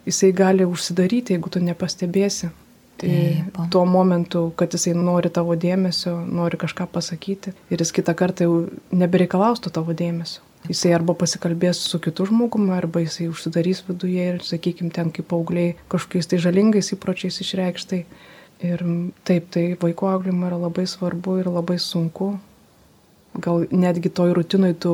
jisai 0.07 0.31
gali 0.31 0.63
užsidaryti, 0.63 1.35
jeigu 1.35 1.51
tu 1.51 1.59
nepastebėsi. 1.59 2.55
Taip. 3.01 3.57
Tuo 3.71 3.87
momentu, 3.89 4.51
kad 4.57 4.75
jisai 4.77 4.93
nori 4.93 5.31
tavo 5.33 5.55
dėmesio, 5.57 6.19
nori 6.29 6.59
kažką 6.61 6.85
pasakyti 6.93 7.55
ir 7.73 7.81
jis 7.81 7.95
kitą 7.97 8.13
kartą 8.17 8.45
jau 8.45 8.57
nebereikalaustų 8.93 9.73
tavo 9.73 9.95
dėmesio. 9.97 10.43
Jisai 10.69 10.93
arba 10.93 11.15
pasikalbės 11.17 11.81
su 11.89 11.99
kitu 12.05 12.27
žmogumi, 12.29 12.75
arba 12.77 13.01
jisai 13.01 13.31
užsidarys 13.31 13.81
viduje 13.87 14.27
ir, 14.35 14.43
sakykime, 14.45 14.93
ten 14.93 15.09
kaip 15.17 15.33
augliai 15.33 15.73
kažkokiais 15.89 16.29
tai 16.29 16.41
žalingais 16.45 16.93
įpročiais 16.93 17.41
išreikštai. 17.41 18.03
Ir 18.69 18.85
taip, 19.25 19.49
tai 19.55 19.65
vaiko 19.81 20.11
auklimo 20.11 20.51
yra 20.51 20.59
labai 20.61 20.85
svarbu 20.91 21.39
ir 21.41 21.49
labai 21.49 21.79
sunku. 21.81 22.35
Gal 23.41 23.65
netgi 23.73 24.13
toj 24.13 24.35
rutinoj 24.37 24.75
tu 24.85 24.93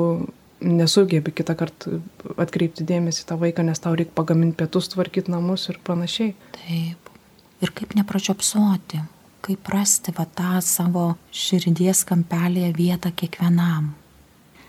nesugebi 0.63 1.35
kitą 1.35 1.59
kartą 1.59 1.99
atkreipti 2.39 2.87
dėmesį 2.87 3.27
tą 3.27 3.41
vaiką, 3.43 3.67
nes 3.67 3.83
tau 3.83 3.99
reikia 3.99 4.15
pagaminti 4.15 4.61
pietus, 4.63 4.93
tvarkyti 4.95 5.35
namus 5.35 5.67
ir 5.73 5.83
panašiai. 5.83 6.37
Taip 6.61 7.16
ir 7.63 7.73
kaip 7.75 7.95
nepračiopsoti, 7.97 9.01
kaip 9.47 9.71
rasti 9.73 10.15
va 10.17 10.27
tą 10.27 10.59
savo 10.65 11.07
širdies 11.35 12.05
kampelėje 12.09 12.73
vietą 12.77 13.13
kiekvienam. 13.17 13.93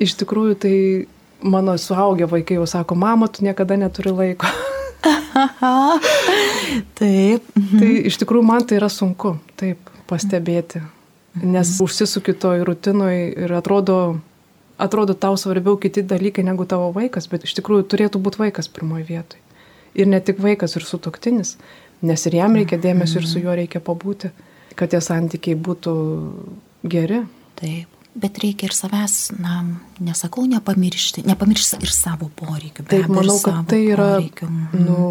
Iš 0.04 0.14
tikrųjų, 0.22 0.58
tai 0.62 0.76
mano 1.42 1.78
suaugę 1.82 2.28
vaikai 2.30 2.60
jau 2.60 2.68
sako, 2.70 2.96
mama, 2.96 3.28
tu 3.28 3.46
niekada 3.46 3.78
neturi 3.78 4.14
laiko. 4.14 4.48
taip. 7.00 7.50
Mhm. 7.58 7.80
Tai 7.80 7.90
iš 8.10 8.20
tikrųjų 8.22 8.46
man 8.46 8.68
tai 8.68 8.80
yra 8.80 8.90
sunku, 8.94 9.38
taip, 9.60 9.92
pastebėti. 10.10 10.84
Nes 11.38 11.74
mhm. 11.74 11.84
užsisuki 11.86 12.34
toj 12.38 12.64
rutinoj 12.66 13.18
ir 13.46 13.54
atrodo, 13.58 14.20
atrodo 14.82 15.18
tau 15.18 15.38
svarbiau 15.38 15.78
kiti 15.82 16.06
dalykai 16.06 16.46
negu 16.46 16.66
tavo 16.70 16.90
vaikas, 16.96 17.30
bet 17.30 17.46
iš 17.46 17.58
tikrųjų 17.60 17.90
turėtų 17.90 18.22
būti 18.22 18.46
vaikas 18.46 18.70
pirmoje 18.70 19.06
vietoje. 19.10 19.44
Ir 19.98 20.06
ne 20.06 20.22
tik 20.22 20.38
vaikas, 20.42 20.76
ir 20.78 20.86
sutoktinis 20.86 21.56
nes 22.02 22.26
ir 22.30 22.38
jam 22.40 22.58
reikia 22.58 22.80
dėmesio, 22.82 23.22
ir 23.22 23.30
su 23.30 23.42
juo 23.42 23.56
reikia 23.58 23.82
pabūti, 23.84 24.32
kad 24.78 24.92
tie 24.94 25.02
santykiai 25.02 25.58
būtų 25.58 25.94
geri. 26.88 27.24
Taip. 27.58 27.94
Bet 28.18 28.40
reikia 28.42 28.66
ir 28.66 28.74
savęs, 28.74 29.18
na, 29.38 29.60
nesakau, 30.02 30.48
nepamiršti, 30.50 31.22
nepamiršti 31.28 31.78
ir 31.86 31.92
savo 31.94 32.32
poreikių. 32.34 32.88
Taip, 32.90 33.12
manau, 33.14 33.36
kad 33.44 33.68
tai 33.70 33.84
yra, 33.92 34.16
poreikių. 34.16 34.48
Mhm. 34.50 34.88
nu, 34.88 35.10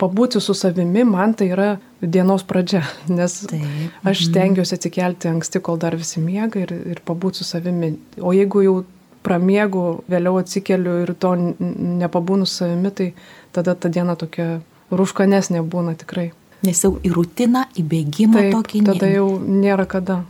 pabūti 0.00 0.42
su 0.42 0.54
savimi, 0.58 1.04
man 1.06 1.36
tai 1.38 1.48
yra 1.54 1.68
dienos 2.02 2.42
pradžia, 2.46 2.82
nes 3.18 3.38
Taip. 3.50 3.94
aš 4.02 4.24
mhm. 4.24 4.30
stengiuosi 4.30 4.78
atsikelti 4.78 5.30
anksti, 5.30 5.62
kol 5.62 5.78
dar 5.78 5.96
visi 5.98 6.22
miega 6.22 6.64
ir, 6.64 6.74
ir 6.94 7.02
pabūti 7.06 7.42
su 7.42 7.48
savimi. 7.48 7.94
O 8.18 8.34
jeigu 8.34 8.64
jau 8.66 8.76
pramiegu, 9.24 9.86
vėliau 10.10 10.42
atsikeliu 10.42 10.98
ir 11.04 11.14
to 11.20 11.32
nepabūnu 11.38 12.46
savimi, 12.48 12.90
tai 12.92 13.12
tada 13.54 13.76
ta 13.78 13.88
diena 13.88 14.18
tokia 14.20 14.58
rūškanesnė 14.98 15.64
būna 15.64 15.96
tikrai. 16.00 16.30
Nes 16.64 16.80
jau 16.80 16.94
į 17.04 17.12
rutiną, 17.12 17.66
į 17.76 17.84
bėgimą 17.90 18.40
Taip, 18.40 18.54
tokį. 18.56 18.84
Tada 18.88 19.10
jau 19.12 19.26
nėra 19.38 19.84
kada 19.88 20.22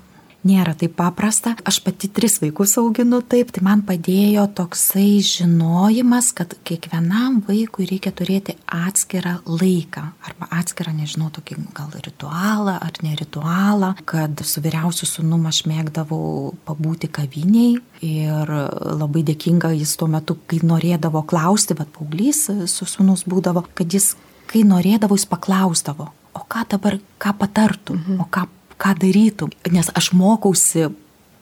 nėra 0.45 0.75
taip 0.79 0.95
paprasta. 0.99 1.55
Aš 1.67 1.81
pati 1.85 2.09
tris 2.13 2.37
vaikus 2.43 2.77
auginu 2.81 3.21
taip, 3.27 3.51
tai 3.55 3.65
man 3.65 3.83
padėjo 3.87 4.45
toksai 4.57 5.19
žinojimas, 5.25 6.31
kad 6.37 6.55
kiekvienam 6.69 7.41
vaikui 7.49 7.89
reikia 7.89 8.13
turėti 8.17 8.57
atskirą 8.69 9.39
laiką 9.49 10.05
arba 10.29 10.49
atskirą, 10.61 10.95
nežinau, 10.97 11.31
tokį 11.35 11.59
gal 11.77 11.93
ritualą 12.05 12.77
ar 12.77 13.01
ne 13.05 13.15
ritualą, 13.19 13.95
kad 14.09 14.45
su 14.47 14.63
vyriausiu 14.65 15.09
sunum 15.09 15.49
aš 15.51 15.65
mėgdavau 15.71 16.53
pabūti 16.69 17.11
kaviniai 17.13 17.81
ir 18.05 18.55
labai 19.01 19.25
dėkinga 19.27 19.73
jis 19.79 19.97
tuo 19.99 20.11
metu, 20.13 20.37
kai 20.49 20.61
norėdavo 20.65 21.25
klausti, 21.29 21.77
bet 21.79 21.93
paauglys 21.95 22.47
su 22.71 22.89
sunus 22.89 23.25
būdavo, 23.29 23.65
kad 23.75 23.97
jis, 23.97 24.13
kai 24.51 24.65
norėdavo, 24.67 25.17
jis 25.19 25.29
paklausdavo, 25.31 26.11
o 26.35 26.45
ką 26.51 26.67
dabar, 26.75 26.99
ką 27.23 27.33
patartų, 27.41 27.97
mhm. 28.01 28.21
o 28.25 28.29
ką 28.31 28.47
ką 28.79 28.95
darytum. 28.99 29.53
Nes 29.71 29.91
aš 29.95 30.13
mokausi 30.13 30.89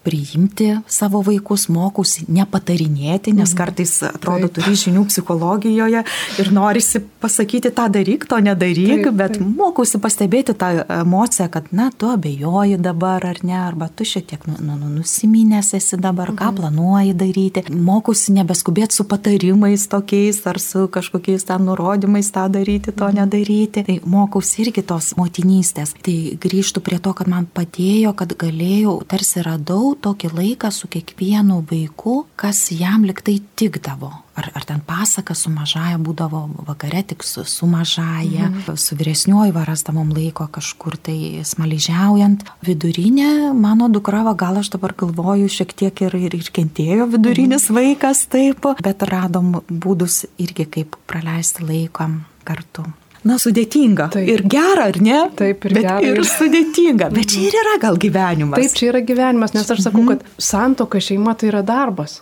priimti 0.05 0.69
savo 0.91 1.23
vaikus, 1.27 1.69
mokausi 1.73 2.27
nepatarinėti, 2.29 3.33
nes 3.37 3.53
mhm. 3.53 3.59
kartais 3.59 3.95
atrodo 4.07 4.49
taip. 4.49 4.59
turi 4.59 4.79
žinių 4.79 5.05
psichologijoje 5.11 6.03
ir 6.43 6.53
norisi 6.55 7.03
pasakyti 7.23 7.71
tą 7.75 7.89
daryk, 7.93 8.27
to 8.29 8.39
nedaryk, 8.43 9.07
taip, 9.07 9.19
bet 9.19 9.37
taip. 9.39 9.47
mokausi 9.59 10.01
pastebėti 10.03 10.57
tą 10.59 10.73
emociją, 10.99 11.49
kad 11.53 11.71
na, 11.73 11.91
tu 11.95 12.11
abejoji 12.11 12.81
dabar 12.83 13.25
ar 13.27 13.41
ne, 13.47 13.57
arba 13.61 13.89
tu 13.89 14.07
šiek 14.09 14.27
tiek 14.33 14.47
nu, 14.51 14.57
nu, 14.61 14.77
nu 14.81 14.91
nusiminęs 14.99 15.73
esi 15.79 15.99
dabar, 16.01 16.33
mhm. 16.33 16.41
ką 16.41 16.51
planuoji 16.59 17.15
daryti. 17.19 17.65
Mokausi 17.73 18.35
nebeskubėti 18.37 18.99
su 18.99 19.07
patarimais 19.09 19.87
tokiais 19.91 20.43
ar 20.51 20.59
su 20.63 20.87
kažkokiais 20.93 21.47
ten 21.49 21.67
nurodymais 21.69 22.33
tą 22.35 22.49
daryti, 22.53 22.93
to 22.93 23.07
mhm. 23.07 23.23
nedaryti. 23.23 23.87
Tai 23.87 23.99
mokausi 24.07 24.65
irgi 24.67 24.85
tos 24.87 25.13
motinystės. 25.19 25.95
Tai 26.03 26.17
grįžtų 26.43 26.83
prie 26.85 26.99
to, 27.03 27.15
kad 27.17 27.31
man 27.31 27.47
padėjo, 27.47 28.15
kad 28.19 28.35
galėjau, 28.39 28.99
tarsi 29.09 29.45
radau 29.47 29.92
tokį 29.99 30.33
laiką 30.37 30.71
su 30.73 30.89
kiekvienu 30.91 31.61
vaiku, 31.71 32.23
kas 32.37 32.71
jam 32.75 33.07
liktai 33.09 33.41
tikdavo. 33.59 34.13
Ar, 34.33 34.47
ar 34.57 34.65
ten 34.65 34.79
pasaka 34.81 35.35
su 35.37 35.51
mažaja 35.53 35.99
būdavo 36.01 36.41
vakare 36.65 37.03
tik 37.05 37.25
su, 37.27 37.45
su 37.45 37.67
mažaja, 37.69 38.49
mhm. 38.49 38.79
su 38.81 38.97
vyresniuoju 38.97 39.53
varastamom 39.53 40.15
laiko 40.17 40.47
kažkur 40.53 40.97
tai 40.97 41.45
smaližiaujant. 41.45 42.47
Vidurinė, 42.65 43.53
mano 43.53 43.91
dukra, 43.93 44.23
va, 44.25 44.33
gal 44.39 44.63
aš 44.63 44.73
dabar 44.73 44.97
galvoju, 44.97 45.51
šiek 45.53 45.77
tiek 45.77 46.05
ir, 46.07 46.17
ir, 46.17 46.39
ir 46.41 46.49
kentėjo 46.55 47.11
vidurinis 47.13 47.69
mhm. 47.69 47.79
vaikas, 47.83 48.25
taip, 48.33 48.65
bet 48.81 49.05
radom 49.09 49.59
būdus 49.69 50.25
irgi 50.41 50.69
kaip 50.79 50.97
praleisti 51.11 51.69
laiką 51.69 52.09
kartu 52.49 52.89
na, 53.29 53.39
sudėtinga. 53.43 54.09
Taip. 54.17 54.29
Ir 54.29 54.45
gera, 54.51 54.89
ar 54.91 54.99
ne? 55.03 55.21
Taip, 55.39 55.65
ir 55.69 55.77
bet 55.79 55.87
gera. 55.87 56.03
Ir 56.03 56.21
sudėtinga. 56.27 57.09
Bet 57.15 57.33
čia 57.33 57.47
ir 57.49 57.59
yra 57.63 57.79
gal 57.83 57.99
gyvenimas. 58.03 58.59
Taip, 58.59 58.77
čia 58.79 58.91
yra 58.91 59.03
gyvenimas, 59.07 59.55
nes 59.57 59.71
aš 59.71 59.85
sakau, 59.87 60.03
mhm. 60.03 60.21
kad 60.23 60.45
santoka 60.51 61.01
šeima 61.03 61.37
tai 61.39 61.53
yra 61.53 61.63
darbas. 61.67 62.21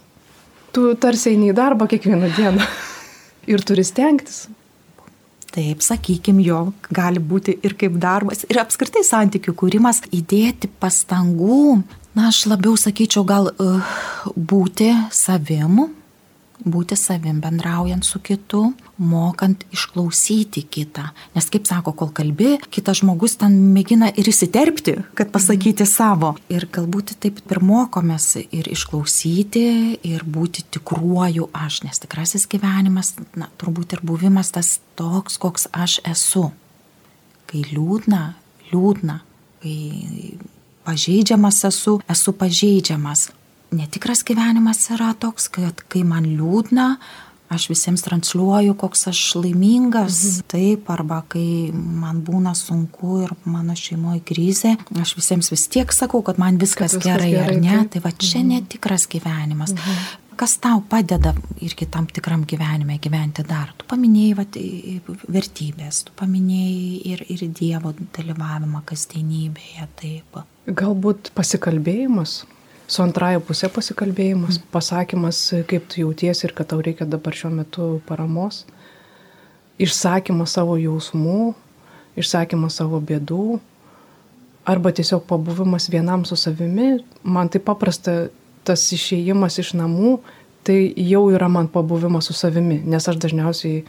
Tu 0.74 0.92
tarsi 1.02 1.32
eini 1.32 1.50
į 1.50 1.58
darbą 1.58 1.88
kiekvieną 1.90 2.30
dieną 2.36 2.66
ir 3.52 3.64
turi 3.66 3.84
stengtis. 3.86 4.44
Taip, 5.50 5.80
sakykim, 5.82 6.38
jo 6.46 6.68
gali 6.94 7.18
būti 7.18 7.56
ir 7.66 7.74
kaip 7.78 7.96
darbas, 7.98 8.44
ir 8.46 8.60
apskritai 8.62 9.02
santykių 9.02 9.56
kūrimas, 9.58 9.98
įdėti 10.14 10.70
pastangų, 10.78 11.80
na, 12.14 12.28
aš 12.28 12.44
labiau 12.52 12.76
sakyčiau, 12.78 13.24
gal 13.26 13.50
uh, 13.50 13.96
būti 14.36 14.92
savim, 15.10 15.88
būti 16.64 16.96
savim 16.98 17.40
bendraujant 17.40 18.04
su 18.04 18.20
kitu, 18.24 18.72
mokant 19.00 19.64
išklausyti 19.72 20.62
kitą. 20.68 21.08
Nes 21.34 21.48
kaip 21.52 21.66
sako, 21.68 21.94
kol 21.96 22.12
kalbi, 22.16 22.56
kitas 22.72 23.00
žmogus 23.00 23.38
ten 23.40 23.56
mėgina 23.74 24.10
ir 24.12 24.28
įsiterpti, 24.30 24.96
kad 25.18 25.32
pasakyti 25.32 25.86
savo. 25.88 26.34
Ir 26.52 26.68
galbūt 26.72 27.16
taip 27.22 27.40
ir 27.50 27.62
mokomės 27.64 28.34
ir 28.42 28.70
išklausyti, 28.70 29.66
ir 30.06 30.24
būti 30.24 30.66
tikruoju 30.76 31.50
aš, 31.56 31.82
nes 31.86 32.02
tikrasis 32.02 32.48
gyvenimas, 32.50 33.14
na, 33.38 33.50
turbūt 33.60 33.96
ir 33.96 34.04
buvimas 34.06 34.52
tas 34.54 34.78
toks, 35.00 35.38
koks 35.40 35.68
aš 35.72 36.00
esu. 36.04 36.50
kai 37.50 37.64
liūdna, 37.66 38.20
liūdna, 38.70 39.16
kai 39.62 40.38
pažeidžiamas 40.86 41.64
esu, 41.66 41.96
esu 42.06 42.34
pažeidžiamas. 42.38 43.30
Netikras 43.70 44.24
gyvenimas 44.26 44.82
yra 44.94 45.12
toks, 45.18 45.48
kad 45.52 45.82
kai 45.90 46.02
man 46.06 46.26
liūdna, 46.26 46.86
aš 47.50 47.66
visiems 47.72 48.02
transliuoju, 48.06 48.76
koks 48.78 49.08
aš 49.10 49.20
laimingas, 49.40 50.18
mhm. 50.22 50.48
taip, 50.50 50.90
arba 50.94 51.20
kai 51.30 51.70
man 51.74 52.22
būna 52.26 52.54
sunku 52.58 53.20
ir 53.24 53.34
mano 53.44 53.74
šeimoje 53.78 54.22
krizė, 54.26 54.76
aš 55.02 55.16
visiems 55.18 55.50
vis 55.52 55.66
tiek 55.70 55.94
sakau, 55.94 56.22
kad 56.26 56.38
man 56.42 56.58
viskas, 56.62 56.94
kad 56.94 57.02
viskas 57.02 57.10
gerai, 57.10 57.30
gerai, 57.34 57.46
ar 57.58 57.62
ne, 57.62 57.76
taip. 57.82 57.92
tai 57.94 58.04
va 58.06 58.14
čia 58.16 58.40
mhm. 58.42 58.50
netikras 58.56 59.06
gyvenimas. 59.10 59.76
Mhm 59.76 60.26
kas 60.40 60.56
tau 60.56 60.80
padeda 60.88 61.34
irgi 61.60 61.84
tam 61.92 62.06
tikram 62.08 62.46
gyvenime 62.48 62.96
gyventi 63.02 63.44
dar. 63.44 63.74
Tu 63.76 63.84
paminėjai 63.90 64.36
vat, 64.38 64.56
vertybės, 65.28 66.04
tu 66.06 66.14
paminėjai 66.16 67.00
ir, 67.12 67.24
ir 67.34 67.42
Dievo 67.58 67.92
dalyvavimą 68.16 68.80
kasdienybėje. 68.88 69.88
Taip. 70.00 70.40
Galbūt 70.80 71.32
pasikalbėjimas, 71.36 72.38
su 72.90 73.02
antraja 73.04 73.40
pusė 73.44 73.70
pasikalbėjimas, 73.72 74.58
mm. 74.58 74.68
pasakymas, 74.74 75.40
kaip 75.70 75.86
tu 75.90 76.02
jautiesi 76.04 76.46
ir 76.48 76.54
kad 76.56 76.70
tau 76.72 76.82
reikia 76.82 77.06
dabar 77.08 77.36
šiuo 77.36 77.52
metu 77.54 77.88
paramos, 78.08 78.64
išsakymas 79.80 80.56
savo 80.58 80.76
jausmų, 80.80 81.52
išsakymas 82.20 82.80
savo 82.80 83.00
bėdų, 83.00 83.60
arba 84.68 84.92
tiesiog 84.92 85.24
pabuvimas 85.30 85.88
vienam 85.92 86.24
su 86.28 86.36
savimi. 86.36 86.98
Man 87.22 87.48
tai 87.48 87.62
paprasta 87.64 88.28
tas 88.66 88.84
išėjimas 88.92 89.58
iš 89.62 89.72
namų, 89.78 90.18
tai 90.66 90.92
jau 91.08 91.24
yra 91.32 91.48
man 91.48 91.70
pabuvimas 91.72 92.28
su 92.28 92.36
savimi, 92.36 92.80
nes 92.84 93.08
aš 93.08 93.20
dažniausiai 93.22 93.84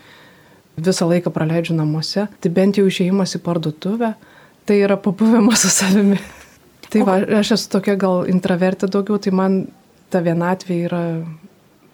visą 0.82 1.08
laiką 1.10 1.34
praleidžiu 1.34 1.76
namuose, 1.76 2.30
tai 2.40 2.54
bent 2.54 2.80
jau 2.80 2.86
išėjimas 2.88 3.36
į 3.36 3.42
parduotuvę, 3.44 4.14
tai 4.66 4.80
yra 4.86 4.96
pabuvimas 4.98 5.66
su 5.66 5.74
savimi. 5.74 6.22
Tai 6.91 7.06
va, 7.08 7.17
aš 7.39 7.54
esu 7.58 7.69
tokia 7.71 7.95
gal 7.99 8.25
intravertė 8.32 8.89
daugiau, 8.91 9.19
tai 9.21 9.32
man 9.36 9.62
ta 10.12 10.19
vienatvė 10.23 10.80
yra 10.89 11.04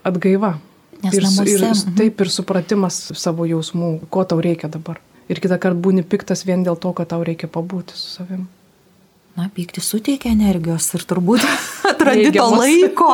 atgaiva. 0.08 0.56
Nes 1.04 1.14
ir, 1.14 1.28
namuose, 1.28 1.54
ir 1.54 1.66
mhm. 1.68 1.96
taip 2.00 2.24
ir 2.26 2.34
supratimas 2.34 3.00
savo 3.14 3.46
jausmų, 3.46 4.10
ko 4.10 4.26
tau 4.26 4.42
reikia 4.42 4.70
dabar. 4.74 4.98
Ir 5.30 5.42
kitą 5.44 5.60
kartą 5.62 5.78
būni 5.84 6.02
piktas 6.08 6.42
vien 6.48 6.64
dėl 6.66 6.80
to, 6.82 6.94
kad 6.98 7.12
tau 7.12 7.22
reikia 7.28 7.50
pabūti 7.52 7.94
su 7.94 8.16
savimi 8.16 8.48
na, 9.38 9.50
pykti 9.54 9.82
suteikia 9.86 10.32
energijos 10.34 10.90
ir 10.98 11.06
turbūt 11.08 11.46
atrandi 11.92 12.32
to 12.34 12.48
laiko, 12.52 13.12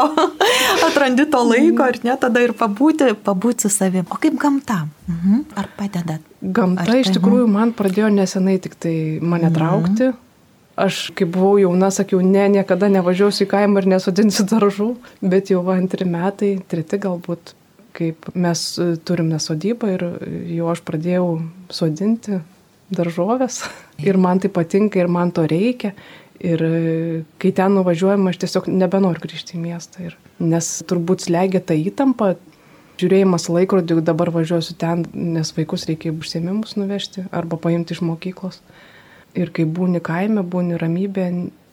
atrandi 0.87 1.27
to 1.29 1.41
laiko 1.49 1.87
ir 1.91 1.99
ne 2.07 2.15
tada 2.19 2.43
ir 2.45 2.55
pabūti, 2.57 3.11
pabūti 3.25 3.67
su 3.67 3.73
savimi. 3.73 4.07
O 4.09 4.19
kaip 4.23 4.39
gamta? 4.39 4.83
Mhm. 5.11 5.43
Ar 5.59 5.69
padeda? 5.77 6.19
Gamta 6.41 6.87
Ar 6.87 7.01
iš 7.01 7.11
tai, 7.11 7.17
tikrųjų 7.19 7.47
man 7.51 7.75
pradėjo 7.75 8.11
nesenai 8.15 8.57
tik 8.63 8.79
tai 8.79 8.95
mane 9.19 9.49
mhm. 9.49 9.57
Aš, 10.73 11.11
kai 11.13 11.27
buvau 11.29 11.59
jauna, 11.61 11.91
sakiau, 11.93 12.23
ne, 12.25 12.47
niekada 12.49 12.87
nevažiuosiu 12.89 13.45
į 13.45 13.49
kaimą 13.51 13.83
ir 13.83 13.89
nesodinsiu 13.93 14.45
daržų, 14.53 14.89
bet 15.21 15.51
jau 15.53 15.61
antri 15.73 16.07
metai, 16.09 16.55
treti 16.69 16.97
galbūt, 17.03 17.53
kaip 17.93 18.31
mes 18.33 18.63
e, 18.81 18.93
turim 19.05 19.29
nesodybą 19.29 19.91
ir 19.93 20.05
jau 20.55 20.71
aš 20.73 20.81
pradėjau 20.87 21.27
sodinti 21.69 22.39
daržovės 22.93 23.61
ir 24.01 24.17
man 24.21 24.41
tai 24.41 24.49
patinka 24.53 25.01
ir 25.01 25.11
man 25.11 25.31
to 25.33 25.45
reikia. 25.49 25.93
Ir 26.43 26.63
e, 26.65 26.71
kai 27.39 27.53
ten 27.55 27.77
nuvažiuojama, 27.77 28.33
aš 28.33 28.41
tiesiog 28.41 28.71
nebenoriu 28.73 29.21
grįžti 29.23 29.59
į 29.59 29.61
miestą. 29.67 30.07
Ir, 30.09 30.17
nes 30.41 30.71
turbūt 30.89 31.27
slegia 31.27 31.61
ta 31.61 31.77
įtampa, 31.77 32.33
žiūrėjimas 32.99 33.45
laikrodį, 33.53 34.01
dabar 34.05 34.33
važiuosiu 34.33 34.75
ten, 34.81 35.05
nes 35.13 35.53
vaikus 35.55 35.85
reikia 35.89 36.11
užsiemimus 36.17 36.75
nuvežti 36.81 37.27
arba 37.31 37.61
paimti 37.61 37.95
iš 37.95 38.01
mokyklos. 38.05 38.59
Ir 39.33 39.49
kai 39.53 39.65
būni 39.65 40.01
kaime, 40.03 40.43
būni 40.45 40.77
ramybė, 40.77 41.27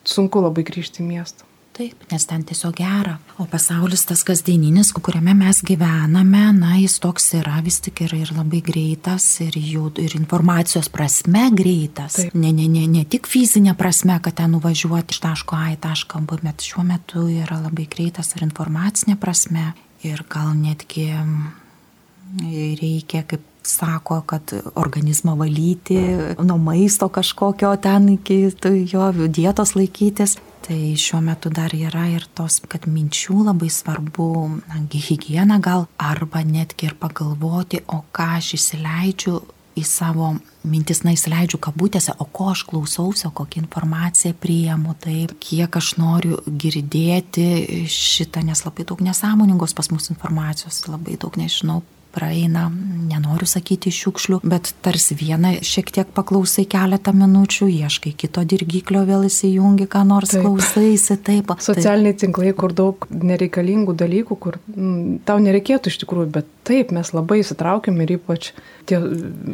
sunku 0.08 0.40
labai 0.40 0.64
grįžti 0.64 1.02
į 1.04 1.08
miestą. 1.10 1.46
Taip, 1.80 2.02
nes 2.10 2.24
ten 2.26 2.42
tiesiog 2.44 2.74
gera. 2.76 3.14
O 3.40 3.46
pasaulis 3.48 4.02
tas 4.04 4.20
kasdieninis, 4.26 4.90
kuriame 4.92 5.32
mes 5.38 5.62
gyvename, 5.64 6.42
na, 6.56 6.74
jis 6.80 6.98
toks 7.00 7.30
yra 7.38 7.60
vis 7.64 7.78
tik 7.80 8.02
yra 8.04 8.18
ir 8.18 8.32
labai 8.36 8.58
greitas, 8.66 9.24
ir, 9.44 9.54
jų, 9.54 9.86
ir 10.02 10.16
informacijos 10.18 10.90
prasme 10.92 11.46
greitas. 11.56 12.18
Taip. 12.18 12.34
Ne, 12.34 12.50
ne, 12.56 12.66
ne, 12.68 12.84
ne 12.90 13.04
tik 13.08 13.30
fizinė 13.30 13.76
prasme, 13.78 14.18
kad 14.20 14.36
ten 14.42 14.52
nuvažiuoti 14.56 15.14
iš 15.14 15.22
taško 15.24 15.56
A 15.56 15.70
į 15.76 15.78
tašką 15.86 16.20
B, 16.26 16.40
bet 16.42 16.66
šiuo 16.66 16.84
metu 16.84 17.24
yra 17.30 17.62
labai 17.62 17.86
greitas 17.88 18.34
ir 18.34 18.44
informacinė 18.48 19.16
prasme. 19.20 19.70
Ir 20.04 20.24
gal 20.32 20.52
netgi 20.56 21.06
reikia, 22.80 23.22
kaip 23.28 23.46
sako, 23.62 24.20
kad 24.26 24.52
organizmą 24.74 25.36
valyti, 25.36 25.98
nuo 26.42 26.58
maisto 26.58 27.08
kažkokio 27.08 27.76
ten 27.76 28.08
iki 28.08 28.42
jo 28.92 29.12
dietos 29.28 29.74
laikytis. 29.74 30.38
Tai 30.60 30.96
šiuo 30.96 31.22
metu 31.24 31.50
dar 31.50 31.72
yra 31.74 32.04
ir 32.12 32.26
tos, 32.36 32.60
kad 32.68 32.84
minčių 32.86 33.46
labai 33.46 33.70
svarbu, 33.72 34.26
na, 34.68 34.82
hygiena 34.92 35.56
gal, 35.58 35.86
arba 35.98 36.44
netgi 36.44 36.90
ir 36.90 36.98
pagalvoti, 37.00 37.80
o 37.88 38.04
ką 38.12 38.26
aš 38.36 38.52
įsileidžiu 38.58 39.38
į 39.80 39.84
savo 39.88 40.34
mintis, 40.68 41.00
na, 41.06 41.14
įsileidžiu 41.16 41.58
kabutėse, 41.64 42.12
o 42.20 42.26
ko 42.28 42.50
aš 42.52 42.66
klausausi, 42.68 43.24
o 43.26 43.32
kokią 43.34 43.64
informaciją 43.64 44.36
priimu, 44.38 44.94
taip, 45.00 45.32
kiek 45.40 45.80
aš 45.80 45.94
noriu 45.98 46.42
girdėti 46.44 47.86
šitą, 47.90 48.44
nes 48.44 48.62
labai 48.66 48.84
daug 48.86 49.00
nesąmoningos 49.06 49.74
pas 49.78 49.88
mus 49.94 50.10
informacijos, 50.12 50.84
labai 50.92 51.16
daug 51.20 51.40
nežinau, 51.40 51.80
praeina, 52.14 52.66
nenoriu 53.10 53.46
sakyti 53.48 53.92
šiukšlių, 53.94 54.40
bet 54.50 54.72
tarsi 54.84 55.16
vieną 55.18 55.56
šiek 55.66 55.90
tiek 55.94 56.10
paklausai 56.14 56.64
keletą 56.70 57.12
minučių, 57.16 57.68
ieškai 57.86 58.12
kito 58.18 58.44
dirgiklio, 58.48 59.02
vėl 59.08 59.26
įsijungi, 59.28 59.86
ką 59.90 60.02
nors 60.08 60.34
taip. 60.34 60.44
klausaisi, 60.44 61.16
taip. 61.26 61.54
Socialiniai 61.70 62.18
tinklai, 62.20 62.52
kur 62.58 62.74
daug 62.76 63.06
nereikalingų 63.10 63.96
dalykų, 64.02 64.38
kur 64.42 64.58
m, 64.60 64.74
mm, 64.76 65.16
tau 65.28 65.38
nereikėtų 65.42 65.92
iš 65.92 66.00
tikrųjų, 66.04 66.30
bet 66.38 66.50
taip, 66.68 66.94
mes 66.96 67.14
labai 67.16 67.40
įsitraukiam 67.44 67.98
ir 68.04 68.16
ypač 68.18 68.52
tie 68.90 69.00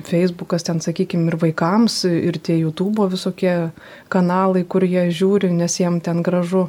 Facebookas 0.08 0.66
ten, 0.66 0.82
sakykime, 0.84 1.30
ir 1.30 1.38
vaikams, 1.42 2.02
ir 2.08 2.40
tie 2.40 2.58
YouTube 2.60 3.08
visokie 3.12 3.72
kanalai, 4.12 4.64
kur 4.64 4.86
jie 4.86 5.08
žiūri, 5.12 5.52
nes 5.54 5.80
jiem 5.80 6.00
ten 6.04 6.24
gražu. 6.26 6.68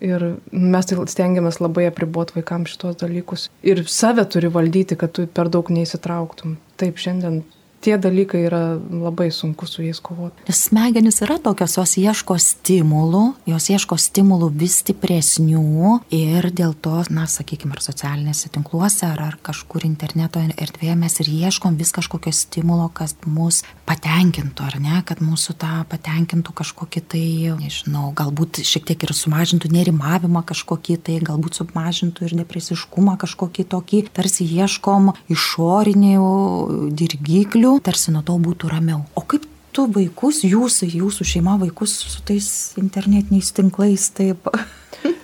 Ir 0.00 0.22
mes 0.52 0.88
tai 0.88 0.96
stengiamės 1.12 1.60
labai 1.60 1.86
apriboti 1.90 2.38
vaikams 2.38 2.72
šitos 2.72 2.98
dalykus. 3.02 3.48
Ir 3.66 3.82
save 3.88 4.24
turi 4.32 4.48
valdyti, 4.52 4.96
kad 5.00 5.12
tu 5.16 5.26
per 5.28 5.50
daug 5.52 5.68
neįsitrauktum. 5.72 6.56
Taip, 6.80 7.00
šiandien 7.00 7.42
tie 7.80 7.96
dalykai 7.98 8.44
yra 8.44 8.62
labai 8.76 9.30
sunku 9.32 9.66
su 9.66 9.82
jais 9.82 10.00
kovoti. 10.04 10.44
Nes 10.48 10.60
smegenys 10.68 11.20
yra 11.24 11.38
tokios, 11.42 11.76
jos 11.78 11.96
ieško 12.00 12.36
stimulų, 12.40 13.22
jos 13.48 13.68
ieško 13.72 13.96
stimulų 14.00 14.50
vis 14.60 14.80
stipresnių 14.82 15.94
ir 16.14 16.50
dėl 16.56 16.74
to, 16.84 16.98
na, 17.12 17.26
sakykime, 17.30 17.74
ar 17.76 17.84
socialinėse 17.84 18.52
tinkluose, 18.52 19.06
ar, 19.08 19.22
ar 19.30 19.38
kažkur 19.42 19.86
interneto 19.88 20.42
erdvėje 20.50 20.96
mes 21.00 21.16
ir 21.24 21.32
ieškom 21.32 21.78
vis 21.80 21.94
kažkokio 21.96 22.32
stimulo, 22.36 22.90
kas 22.92 23.16
mus 23.24 23.62
patenkintų, 23.88 24.66
ar 24.68 24.78
ne, 24.82 25.00
kad 25.08 25.22
mūsų 25.24 25.56
tą 25.60 25.72
patenkintų 25.90 26.54
kažkokį 26.60 27.04
tai, 27.10 27.24
nežinau, 27.60 28.10
galbūt 28.16 28.62
šiek 28.66 28.86
tiek 28.92 29.08
ir 29.08 29.14
sumažintų 29.16 29.72
nerimavimą 29.72 30.44
kažkokį 30.48 30.98
tai, 31.08 31.18
galbūt 31.24 31.62
sumažintų 31.62 32.28
ir 32.28 32.36
depresiškumą 32.42 33.16
kažkokį 33.20 33.66
tokį, 33.72 34.04
tarsi 34.14 34.46
ieškom 34.60 35.12
išorinių 35.32 36.30
dirgiklių 37.00 37.69
ramiau, 37.70 37.80
tarsi 37.80 38.10
nuo 38.10 38.22
to 38.22 38.36
būtų 38.38 38.70
ramiau. 38.70 39.04
O 39.14 39.22
kaip 39.22 39.46
tu 39.72 39.86
vaikus, 39.86 40.42
jūsų, 40.44 40.90
jūsų 40.98 41.24
šeima 41.24 41.56
vaikus 41.60 41.94
su 42.10 42.22
tais 42.26 42.74
internetiniais 42.80 43.52
tinklais 43.52 44.10
taip. 44.10 44.48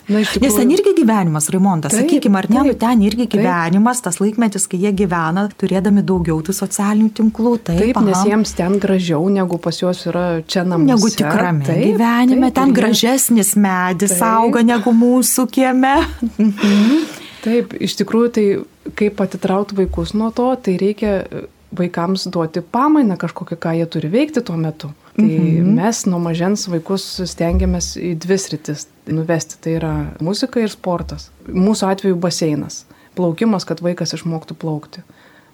Na, 0.07 0.21
tikrųjų, 0.23 0.39
Nes 0.41 0.55
ten 0.55 0.69
irgi 0.71 0.91
gyvenimas, 0.95 1.49
Raimondas, 1.51 1.91
sakykime, 1.91 2.37
ar 2.39 2.45
ne, 2.49 2.61
nu, 2.63 2.73
ten 2.79 3.01
irgi 3.03 3.25
gyvenimas, 3.27 3.99
taip. 3.99 4.05
tas 4.05 4.21
laikmetis, 4.21 4.63
kai 4.71 4.79
jie 4.79 4.93
gyvena, 4.95 5.43
turėdami 5.59 6.01
daugiau 6.07 6.39
tų 6.47 6.55
socialinių 6.55 7.11
tinklų. 7.19 7.51
Taip, 7.67 7.81
taip 7.81 7.99
nes 8.07 8.23
jiems 8.25 8.55
ten 8.55 8.77
gražiau, 8.79 9.27
negu 9.29 9.59
pas 9.61 9.75
juos 9.81 10.05
yra 10.07 10.39
čia 10.47 10.63
namuose. 10.63 10.93
Negu 10.95 11.11
tikrame 11.11 11.67
taip, 11.67 11.83
gyvenime, 11.91 12.47
taip, 12.47 12.55
ten 12.55 12.71
taip, 12.71 12.77
gražesnis 12.79 13.51
medis 13.59 14.15
taip. 14.15 14.23
auga 14.31 14.63
negu 14.65 14.95
mūsų 14.95 15.45
kieme. 15.59 15.93
taip, 17.45 17.75
iš 17.75 17.99
tikrųjų, 17.99 18.31
tai 18.39 18.47
kaip 18.97 19.21
atitrauti 19.27 19.75
vaikus 19.83 20.15
nuo 20.15 20.31
to, 20.31 20.49
tai 20.63 20.79
reikia 20.79 21.19
vaikams 21.75 22.27
duoti 22.31 22.61
pamainą 22.61 23.17
kažkokią, 23.19 23.57
ką 23.59 23.73
jie 23.75 23.85
turi 23.85 24.09
veikti 24.11 24.41
tuo 24.41 24.57
metu. 24.57 24.91
Tai 25.17 25.25
mhm. 25.25 25.71
mes 25.79 26.03
nuo 26.05 26.19
mažens 26.21 26.67
vaikus 26.69 27.05
stengiamės 27.25 27.95
į 27.97 28.13
dvi 28.21 28.37
sritis 28.37 28.85
nuvesti. 29.09 29.57
Tai 29.61 29.73
yra 29.79 29.93
muzika 30.23 30.61
ir 30.61 30.71
sportas. 30.71 31.31
Mūsų 31.47 31.89
atveju 31.91 32.19
baseinas. 32.21 32.85
Plaukimas, 33.17 33.65
kad 33.65 33.81
vaikas 33.81 34.13
išmoktų 34.13 34.55
plaukti. 34.61 35.01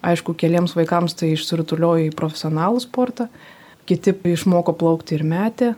Aišku, 0.04 0.36
keliems 0.36 0.76
vaikams 0.76 1.16
tai 1.16 1.32
išsirutulioja 1.32 2.10
į 2.10 2.16
profesionalų 2.20 2.82
sportą, 2.84 3.30
kiti 3.88 4.12
išmoko 4.34 4.76
plaukti 4.76 5.16
ir 5.16 5.24
metė. 5.24 5.74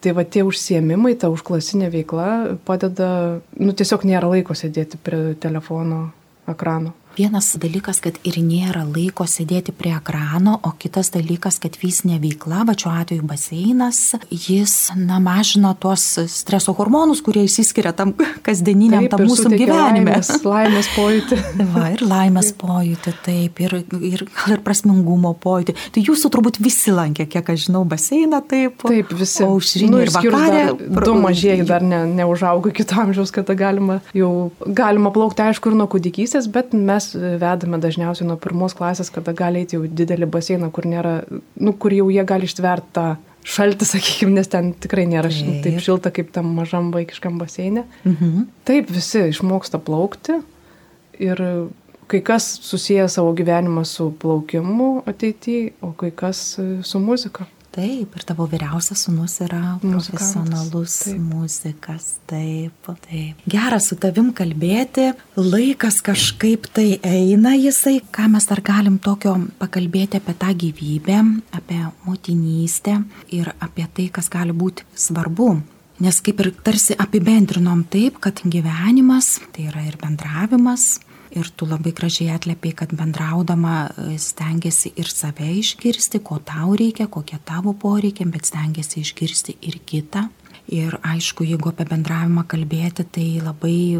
Tai 0.00 0.14
va 0.16 0.24
tie 0.24 0.40
užsiemimai, 0.44 1.12
ta 1.20 1.28
užklasinė 1.32 1.90
veikla 1.92 2.28
padeda, 2.64 3.40
nu 3.60 3.72
tiesiog 3.76 4.06
nėra 4.08 4.30
laiko 4.32 4.56
sėdėti 4.56 5.00
prie 5.04 5.34
telefono 5.40 6.06
ekrano. 6.48 6.94
Vienas 7.18 7.52
dalykas, 7.60 8.00
kad 8.04 8.18
ir 8.24 8.38
nėra 8.44 8.84
laiko 8.88 9.26
sėdėti 9.28 9.74
prie 9.76 9.92
ekrano, 9.96 10.56
o 10.64 10.72
kitas 10.80 11.12
dalykas, 11.14 11.60
kad 11.62 11.76
fizinė 11.78 12.20
veikla, 12.22 12.64
va 12.68 12.76
šiuo 12.78 12.92
atveju 13.02 13.26
baseinas, 13.28 14.00
jis, 14.30 14.76
na, 14.96 15.20
mažina 15.22 15.74
tuos 15.80 16.06
streso 16.32 16.74
hormonus, 16.78 17.22
kurie 17.26 17.44
įsiskiria 17.48 17.92
tam 17.96 18.14
kasdieniniam 18.46 19.06
Taip, 19.06 19.16
tam 19.16 19.26
mūsų 19.28 19.52
gyvenime. 19.54 20.16
Laimės, 20.16 20.32
laimės 20.46 20.92
pojūtį. 20.96 21.40
Va, 21.74 21.86
ir 21.96 22.06
laimės 22.06 22.54
pojūtį, 22.60 23.16
taip, 23.26 23.64
ir, 23.66 23.80
ir 24.00 24.26
ir 24.48 24.62
prasmingumo 24.64 25.32
pojūtį. 25.40 25.74
Tai 25.94 26.04
jūsų 26.06 26.30
turbūt 26.32 26.60
visi 26.62 26.92
lankė, 26.94 27.26
kiek 27.30 27.50
aš 27.52 27.66
žinau, 27.68 27.82
baseiną, 27.88 28.40
taip. 28.48 28.80
Taip, 28.84 29.12
visi. 29.16 29.42
O 29.44 29.54
aušrinė 29.56 29.90
Nu, 29.90 30.02
ir 30.04 30.12
vakarė. 30.14 30.64
dar 30.78 31.06
Du 31.06 31.14
mažieji 31.18 31.66
dar 31.68 31.84
ne, 31.84 32.02
neužaugo 32.20 32.72
to 32.80 33.00
amžiaus, 33.02 33.32
kada 33.34 33.56
galima 33.58 34.00
jau 34.16 34.50
galima 34.64 35.12
plaukti, 35.14 35.44
aišku, 35.44 35.72
ir 35.72 35.78
nuo 35.80 35.88
kūdikystės, 35.90 36.48
bet 36.52 36.74
mes 36.76 36.99
vedame 37.14 37.80
dažniausiai 37.82 38.28
nuo 38.28 38.36
pirmos 38.40 38.76
klasės, 38.78 39.10
kada 39.14 39.34
gali 39.36 39.64
eiti 39.64 39.78
jau 39.78 39.86
didelį 39.86 40.28
baseiną, 40.30 40.70
kur, 40.74 40.88
nėra, 40.90 41.20
nu, 41.60 41.74
kur 41.80 41.94
jau 41.94 42.08
jie 42.12 42.24
gali 42.28 42.48
ištverti 42.50 42.94
tą 42.96 43.06
šaltį, 43.48 43.88
sakykime, 43.94 44.34
nes 44.38 44.50
ten 44.52 44.72
tikrai 44.76 45.06
nėra 45.10 45.32
taip, 45.32 45.50
Taip. 45.50 45.62
taip 45.66 45.84
šilta 45.86 46.14
kaip 46.14 46.32
tam 46.34 46.52
mažam 46.56 46.90
vaikiškam 46.94 47.38
baseinė. 47.40 47.86
Mhm. 48.04 48.48
Taip, 48.68 48.90
visi 48.94 49.28
išmoksta 49.32 49.80
plaukti 49.84 50.40
ir 51.20 51.44
kai 52.10 52.20
kas 52.26 52.46
susiję 52.66 53.06
savo 53.08 53.32
gyvenimą 53.38 53.84
su 53.86 54.10
plaukimu 54.18 55.04
ateityje, 55.06 55.72
o 55.86 55.92
kai 55.94 56.10
kas 56.10 56.58
su 56.58 57.02
muzika. 57.02 57.46
Taip, 57.70 58.16
ir 58.18 58.24
tavo 58.26 58.48
vyriausias 58.50 59.04
sunus 59.06 59.36
yra 59.44 59.76
profesionalus 59.82 60.96
taip. 61.04 61.20
muzikas. 61.22 62.06
Taip, 62.26 62.88
taip. 63.04 63.44
Gera 63.50 63.78
su 63.78 63.94
tavim 64.00 64.32
kalbėti, 64.34 65.12
laikas 65.38 66.00
kažkaip 66.02 66.66
tai 66.74 66.96
eina 67.06 67.52
jisai, 67.54 68.00
ką 68.10 68.26
mes 68.32 68.48
dar 68.50 68.62
galim 68.66 68.98
tokio 68.98 69.36
pakalbėti 69.60 70.18
apie 70.18 70.34
tą 70.40 70.50
gyvybę, 70.64 71.20
apie 71.54 71.78
motinystę 72.08 72.96
ir 73.30 73.52
apie 73.62 73.86
tai, 73.86 74.08
kas 74.18 74.32
gali 74.32 74.56
būti 74.56 74.88
svarbu. 74.98 75.52
Nes 76.00 76.18
kaip 76.24 76.42
ir 76.42 76.50
tarsi 76.64 76.96
apibendrinom 76.98 77.84
taip, 77.92 78.18
kad 78.24 78.42
gyvenimas 78.42 79.36
tai 79.54 79.68
yra 79.68 79.84
ir 79.86 79.98
bendravimas, 80.00 80.96
Ir 81.30 81.46
tu 81.54 81.66
labai 81.68 81.92
gražiai 81.94 82.34
atlėpiai, 82.34 82.74
kad 82.74 82.92
bendraudama 82.96 83.74
e, 83.86 84.16
stengiasi 84.18 84.90
ir 84.98 85.10
save 85.10 85.46
išgirsti, 85.60 86.18
ko 86.26 86.40
tau 86.42 86.74
reikia, 86.78 87.06
kokie 87.06 87.38
tavo 87.46 87.74
poreikiai, 87.78 88.26
bet 88.34 88.50
stengiasi 88.50 89.04
išgirsti 89.04 89.56
ir 89.70 89.78
kitą. 89.86 90.26
Ir 90.70 90.94
aišku, 91.02 91.42
jeigu 91.46 91.72
apie 91.72 91.86
bendravimą 91.88 92.44
kalbėti, 92.50 93.02
tai 93.14 93.26
labai 93.42 93.98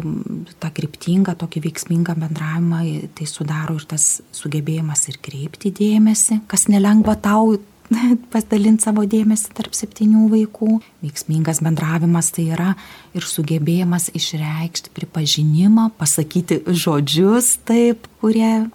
tą 0.61 0.69
kryptingą, 0.71 1.33
tokį 1.39 1.65
veiksmingą 1.65 2.15
bendravimą, 2.19 2.83
tai 3.17 3.27
sudaro 3.27 3.75
ir 3.79 3.87
tas 3.91 4.05
sugebėjimas 4.35 5.03
ir 5.11 5.19
kreipti 5.23 5.73
dėmesį, 5.75 6.41
kas 6.51 6.69
nelengva 6.71 7.17
tau 7.19 7.57
pasidalinti 8.33 8.85
savo 8.85 9.03
dėmesį 9.09 9.53
tarp 9.57 9.75
septynių 9.77 10.27
vaikų. 10.31 10.79
Veiksmingas 11.03 11.61
bendravimas 11.63 12.31
tai 12.35 12.47
yra 12.55 12.73
ir 13.17 13.27
sugebėjimas 13.27 14.09
išreikšti 14.17 14.93
pripažinimą, 14.95 15.91
pasakyti 15.99 16.61
žodžius 16.67 17.57
taip, 17.67 18.07
kurie 18.23 18.69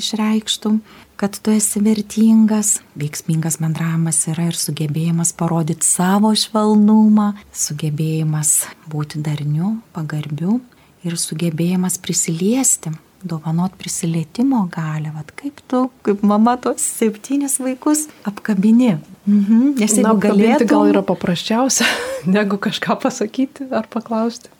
išreikštų, 0.00 0.74
kad 1.20 1.36
tu 1.36 1.52
esi 1.52 1.82
vertingas. 1.84 2.78
Veiksmingas 2.98 3.58
bendravimas 3.60 4.22
yra 4.30 4.48
ir 4.48 4.56
sugebėjimas 4.56 5.34
parodyti 5.36 5.86
savo 5.86 6.32
švelnumą, 6.32 7.34
sugebėjimas 7.52 8.54
būti 8.90 9.20
darniu, 9.24 9.78
pagarbiu 9.96 10.60
ir 11.04 11.16
sugebėjimas 11.20 11.98
prisiliesti 12.00 12.94
dovanot 13.22 13.72
prisilietimo 13.78 14.68
galę, 14.72 15.12
vad 15.14 15.32
kaip 15.36 15.60
tu, 15.68 15.90
kaip 16.02 16.22
mama 16.22 16.56
tos 16.56 16.84
septynis 16.84 17.58
vaikus 17.60 18.06
apkabini. 18.24 18.96
Mhm. 19.26 19.74
Nes 19.80 19.96
jeigu 19.98 20.16
galėtum... 20.22 20.68
gal 20.70 20.92
yra 20.92 21.02
paprasčiausia, 21.06 21.86
negu 22.36 22.58
kažką 22.60 22.96
pasakyti 23.02 23.68
ar 23.70 23.88
paklausti. 23.90 24.52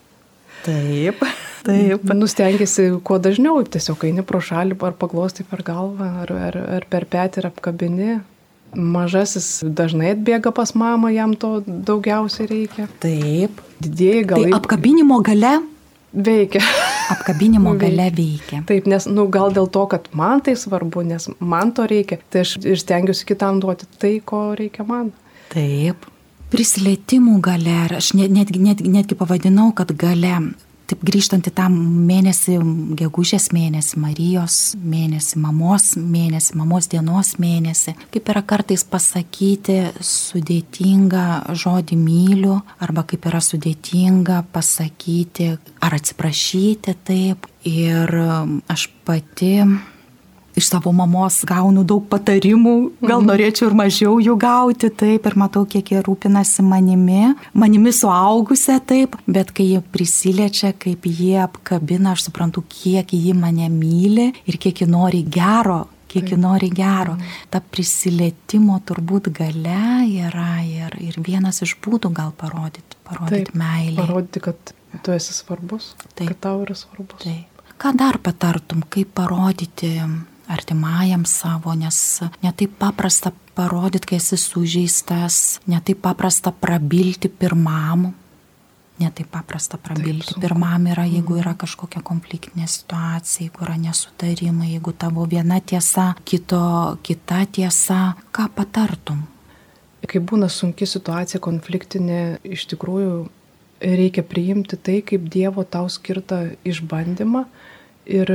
Taip, 0.64 1.22
taip. 1.64 2.10
Nustengiasi 2.12 2.90
kuo 3.04 3.16
dažniau, 3.22 3.62
tiesiog 3.64 4.04
eini 4.10 4.24
pro 4.26 4.42
šalį 4.44 4.76
ar 4.84 4.96
paglosti 5.00 5.46
per 5.48 5.64
galvą, 5.64 6.10
ar, 6.24 6.34
ar, 6.50 6.60
ar 6.80 6.86
per 6.90 7.08
petį 7.08 7.40
ir 7.40 7.48
apkabini. 7.48 8.18
Mažasis 8.70 9.64
dažnai 9.66 10.12
atbėga 10.12 10.52
pas 10.54 10.76
mamą, 10.78 11.10
jam 11.10 11.32
to 11.34 11.56
daugiausiai 11.66 12.46
reikia. 12.46 12.86
Taip. 13.02 13.64
Didieji 13.82 14.28
gal 14.30 14.44
Tai 14.44 14.60
apkabinimo 14.60 15.18
gale, 15.26 15.56
veikia. 16.12 16.62
apkabinimo 17.14 17.74
gale 17.80 18.08
veikia. 18.16 18.62
Taip, 18.68 18.86
nes, 18.90 19.06
nu, 19.10 19.26
gal 19.32 19.52
dėl 19.56 19.68
to, 19.72 19.84
kad 19.90 20.08
man 20.16 20.42
tai 20.46 20.56
svarbu, 20.58 21.04
nes 21.06 21.28
man 21.38 21.74
to 21.76 21.86
reikia, 21.90 22.20
tai 22.30 22.44
aš 22.46 22.56
ir 22.62 22.80
stengiuosi 22.80 23.28
kitam 23.28 23.60
duoti 23.62 23.88
tai, 24.00 24.14
ko 24.24 24.50
reikia 24.58 24.86
man. 24.88 25.12
Taip. 25.52 26.08
Prisilietimų 26.50 27.36
gale, 27.46 27.76
aš 27.98 28.12
net, 28.18 28.32
netgi, 28.34 28.62
netgi, 28.62 28.90
netgi 28.90 29.18
pavadinau, 29.18 29.70
kad 29.76 29.92
gale, 29.98 30.34
taip 30.90 31.04
grįžtant 31.06 31.46
į 31.46 31.52
tą 31.54 31.68
mėnesį, 31.72 32.56
gegužės 32.98 33.50
mėnesį, 33.54 34.00
Marijos 34.02 34.58
mėnesį, 34.80 35.38
mamos 35.44 35.92
mėnesį, 35.96 36.56
mamos 36.60 36.90
dienos 36.90 37.34
mėnesį, 37.42 37.94
kaip 38.14 38.32
yra 38.32 38.42
kartais 38.46 38.84
pasakyti 38.88 39.78
sudėtingą 40.04 41.26
žodį 41.62 42.00
myliu, 42.00 42.58
arba 42.82 43.06
kaip 43.08 43.30
yra 43.30 43.42
sudėtinga 43.44 44.42
pasakyti 44.54 45.52
ar 45.80 45.96
atsiprašyti 46.00 46.96
taip. 47.06 47.46
Ir 47.68 48.08
aš 48.72 48.86
pati 49.04 49.58
iš 50.60 50.70
savo 50.70 50.92
mamos 50.94 51.40
gaunu 51.48 51.84
daug 51.88 52.04
patarimų, 52.12 52.74
gal 53.04 53.24
norėčiau 53.24 53.70
ir 53.70 53.76
mažiau 53.78 54.18
jų 54.22 54.36
gauti, 54.40 54.90
taip, 54.92 55.26
ir 55.26 55.36
matau, 55.40 55.64
kiek 55.68 55.94
jie 55.94 56.02
rūpinasi 56.06 56.64
manimi, 56.66 57.32
manimi 57.56 57.92
suaugusią, 57.96 58.80
taip, 58.86 59.16
bet 59.26 59.54
kai 59.56 59.70
jie 59.72 59.80
prisiliečia, 59.94 60.74
kaip 60.80 61.08
jie 61.08 61.38
apkabina, 61.44 62.14
aš 62.14 62.28
suprantu, 62.28 62.64
kiek 62.68 63.14
jie 63.16 63.34
mane 63.36 63.70
myli 63.72 64.30
ir 64.46 64.60
kiek 64.60 64.84
jie 64.84 64.90
nori 64.90 65.24
gero. 65.24 65.86
Kiek 66.10 66.32
jie 66.32 66.36
nori 66.42 66.66
gero. 66.74 67.12
Ta 67.54 67.60
prisilietimo 67.62 68.80
turbūt 68.82 69.28
gale 69.30 70.02
yra 70.10 70.56
ir, 70.66 70.96
ir 70.98 71.20
vienas 71.22 71.62
iš 71.62 71.76
būdų 71.84 72.10
gal 72.16 72.32
parodyti, 72.34 72.98
parodyti 73.06 73.54
meilę. 73.54 73.94
Parodyti, 74.00 74.42
kad 74.42 74.74
tu 75.06 75.14
esi 75.14 75.36
svarbus, 75.36 75.92
Taip. 76.16 76.32
kad 76.32 76.40
tau 76.48 76.64
yra 76.64 76.74
svarbus. 76.74 77.22
Taip. 77.22 77.62
Ką 77.78 77.94
dar 77.96 78.18
patartum, 78.18 78.82
kaip 78.90 79.14
parodyti 79.16 79.92
artimajam 80.50 81.24
savo, 81.28 81.74
nes 81.78 82.20
netaip 82.42 82.74
paprasta 82.78 83.32
parodyti, 83.54 84.10
kai 84.10 84.18
esi 84.18 84.38
sužeistas, 84.40 85.60
netaip 85.70 86.02
paprasta 86.02 86.52
prabilti 86.52 87.30
pirmam, 87.30 88.10
netaip 89.00 89.30
paprasta 89.32 89.78
prabilti 89.78 90.34
sunku. 90.34 90.42
pirmam 90.44 90.86
yra, 90.92 91.06
jeigu 91.08 91.38
yra 91.40 91.54
kažkokia 91.58 92.02
konfliktinė 92.04 92.68
situacija, 92.68 93.46
jeigu 93.46 93.64
yra 93.64 93.76
nesutarimai, 93.80 94.72
jeigu 94.74 94.92
tavo 94.92 95.26
viena 95.30 95.60
tiesa, 95.60 96.12
kito 96.24 96.98
kita 97.06 97.44
tiesa, 97.52 98.00
ką 98.34 98.48
patartum? 98.56 99.22
Kai 100.08 100.20
būna 100.24 100.48
sunki 100.48 100.88
situacija, 100.88 101.40
konfliktinė, 101.44 102.40
iš 102.44 102.66
tikrųjų 102.72 103.28
reikia 103.80 104.24
priimti 104.26 104.76
tai 104.76 105.00
kaip 105.04 105.28
Dievo 105.32 105.64
tau 105.64 105.88
skirtą 105.88 106.56
išbandymą. 106.64 107.44
Ir 108.10 108.32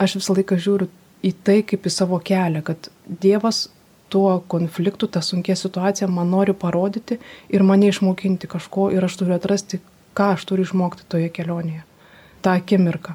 aš 0.00 0.16
visą 0.18 0.34
laiką 0.38 0.58
žiūriu 0.58 0.88
į 1.26 1.34
tai 1.44 1.60
kaip 1.66 1.86
į 1.86 1.92
savo 1.92 2.18
kelią, 2.24 2.62
kad 2.64 2.88
Dievas 3.06 3.68
tuo 4.10 4.40
konfliktu, 4.50 5.06
tą 5.06 5.22
sunkia 5.22 5.56
situacija 5.56 6.08
man 6.10 6.32
nori 6.34 6.54
parodyti 6.56 7.20
ir 7.48 7.62
mane 7.62 7.90
išmokinti 7.90 8.50
kažko 8.50 8.88
ir 8.94 9.04
aš 9.06 9.20
turiu 9.20 9.36
atrasti, 9.36 9.80
ką 10.16 10.32
aš 10.34 10.46
turiu 10.50 10.66
išmokti 10.66 11.06
toje 11.08 11.28
kelionėje. 11.34 11.84
Ta 12.42 12.56
akimirka. 12.58 13.14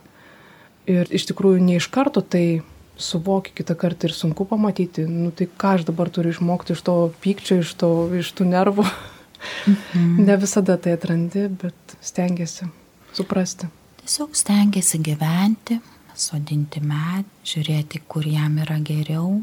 Ir 0.87 1.09
iš 1.09 1.27
tikrųjų 1.31 1.63
ne 1.65 1.79
iš 1.81 1.89
karto 1.91 2.21
tai 2.21 2.61
suvoki 2.95 3.51
kitą 3.57 3.75
kartą 3.75 4.07
ir 4.07 4.15
sunku 4.15 4.45
pamatyti, 4.47 5.03
nu 5.09 5.33
tai 5.35 5.49
ką 5.49 5.75
aš 5.79 5.87
dabar 5.89 6.11
turiu 6.13 6.31
išmokti 6.31 6.75
iš 6.77 6.85
to 6.85 6.95
pykčio, 7.23 7.59
iš, 7.63 7.73
to, 7.81 7.91
iš 8.21 8.31
tų 8.37 8.47
nervų. 8.53 8.87
Mhm. 9.67 10.23
Ne 10.25 10.37
visada 10.41 10.73
tai 10.81 10.95
atrandi, 10.95 11.43
bet 11.61 11.97
stengiasi 12.01 12.65
suprasti. 13.13 13.67
Tiesiog 14.01 14.33
stengiasi 14.37 14.97
gyventi, 15.05 15.77
sodinti 16.19 16.81
medį, 16.83 17.27
žiūrėti, 17.47 18.01
kur 18.07 18.25
jam 18.27 18.57
yra 18.63 18.77
geriau, 18.85 19.41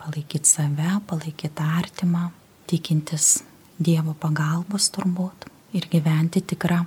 palaikyti 0.00 0.48
save, 0.48 1.00
palaikyti 1.10 1.66
artimą, 1.80 2.30
tikintis 2.70 3.40
Dievo 3.80 4.12
pagalbos 4.12 4.90
turbūt 4.92 5.46
ir 5.72 5.86
gyventi 5.88 6.42
tikrą, 6.44 6.82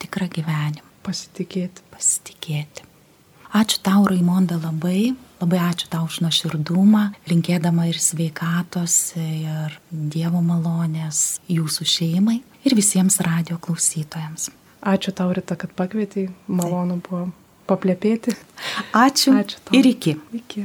tikrą 0.00 0.28
gyvenimą, 0.32 0.86
Pasitikėti. 1.04 1.82
pasitikėti. 1.92 2.86
Ačiū 3.52 3.80
tau, 3.84 4.06
Raimonda, 4.08 4.56
labai, 4.60 5.14
labai 5.40 5.58
ačiū 5.60 5.88
tau 5.92 6.04
už 6.08 6.18
nuoširdumą, 6.24 7.02
linkėdama 7.28 7.86
ir 7.88 8.00
sveikatos, 8.00 8.96
ir 9.16 9.76
Dievo 9.90 10.40
malonės 10.44 11.40
jūsų 11.48 11.88
šeimai 11.88 12.38
ir 12.64 12.76
visiems 12.76 13.20
radio 13.24 13.56
klausytojams. 13.60 14.50
Ačiū 14.84 15.12
tau, 15.16 15.32
Rita, 15.32 15.56
kad 15.56 15.72
pakvietei. 15.76 16.28
Malonu 16.46 17.00
buvo 17.04 17.28
paplepėti. 17.68 18.34
Ačiū. 18.96 19.36
Ačiū 19.36 19.62
tau. 19.64 19.76
Ir 19.78 19.92
iki. 19.92 20.16
Iki. 20.40 20.64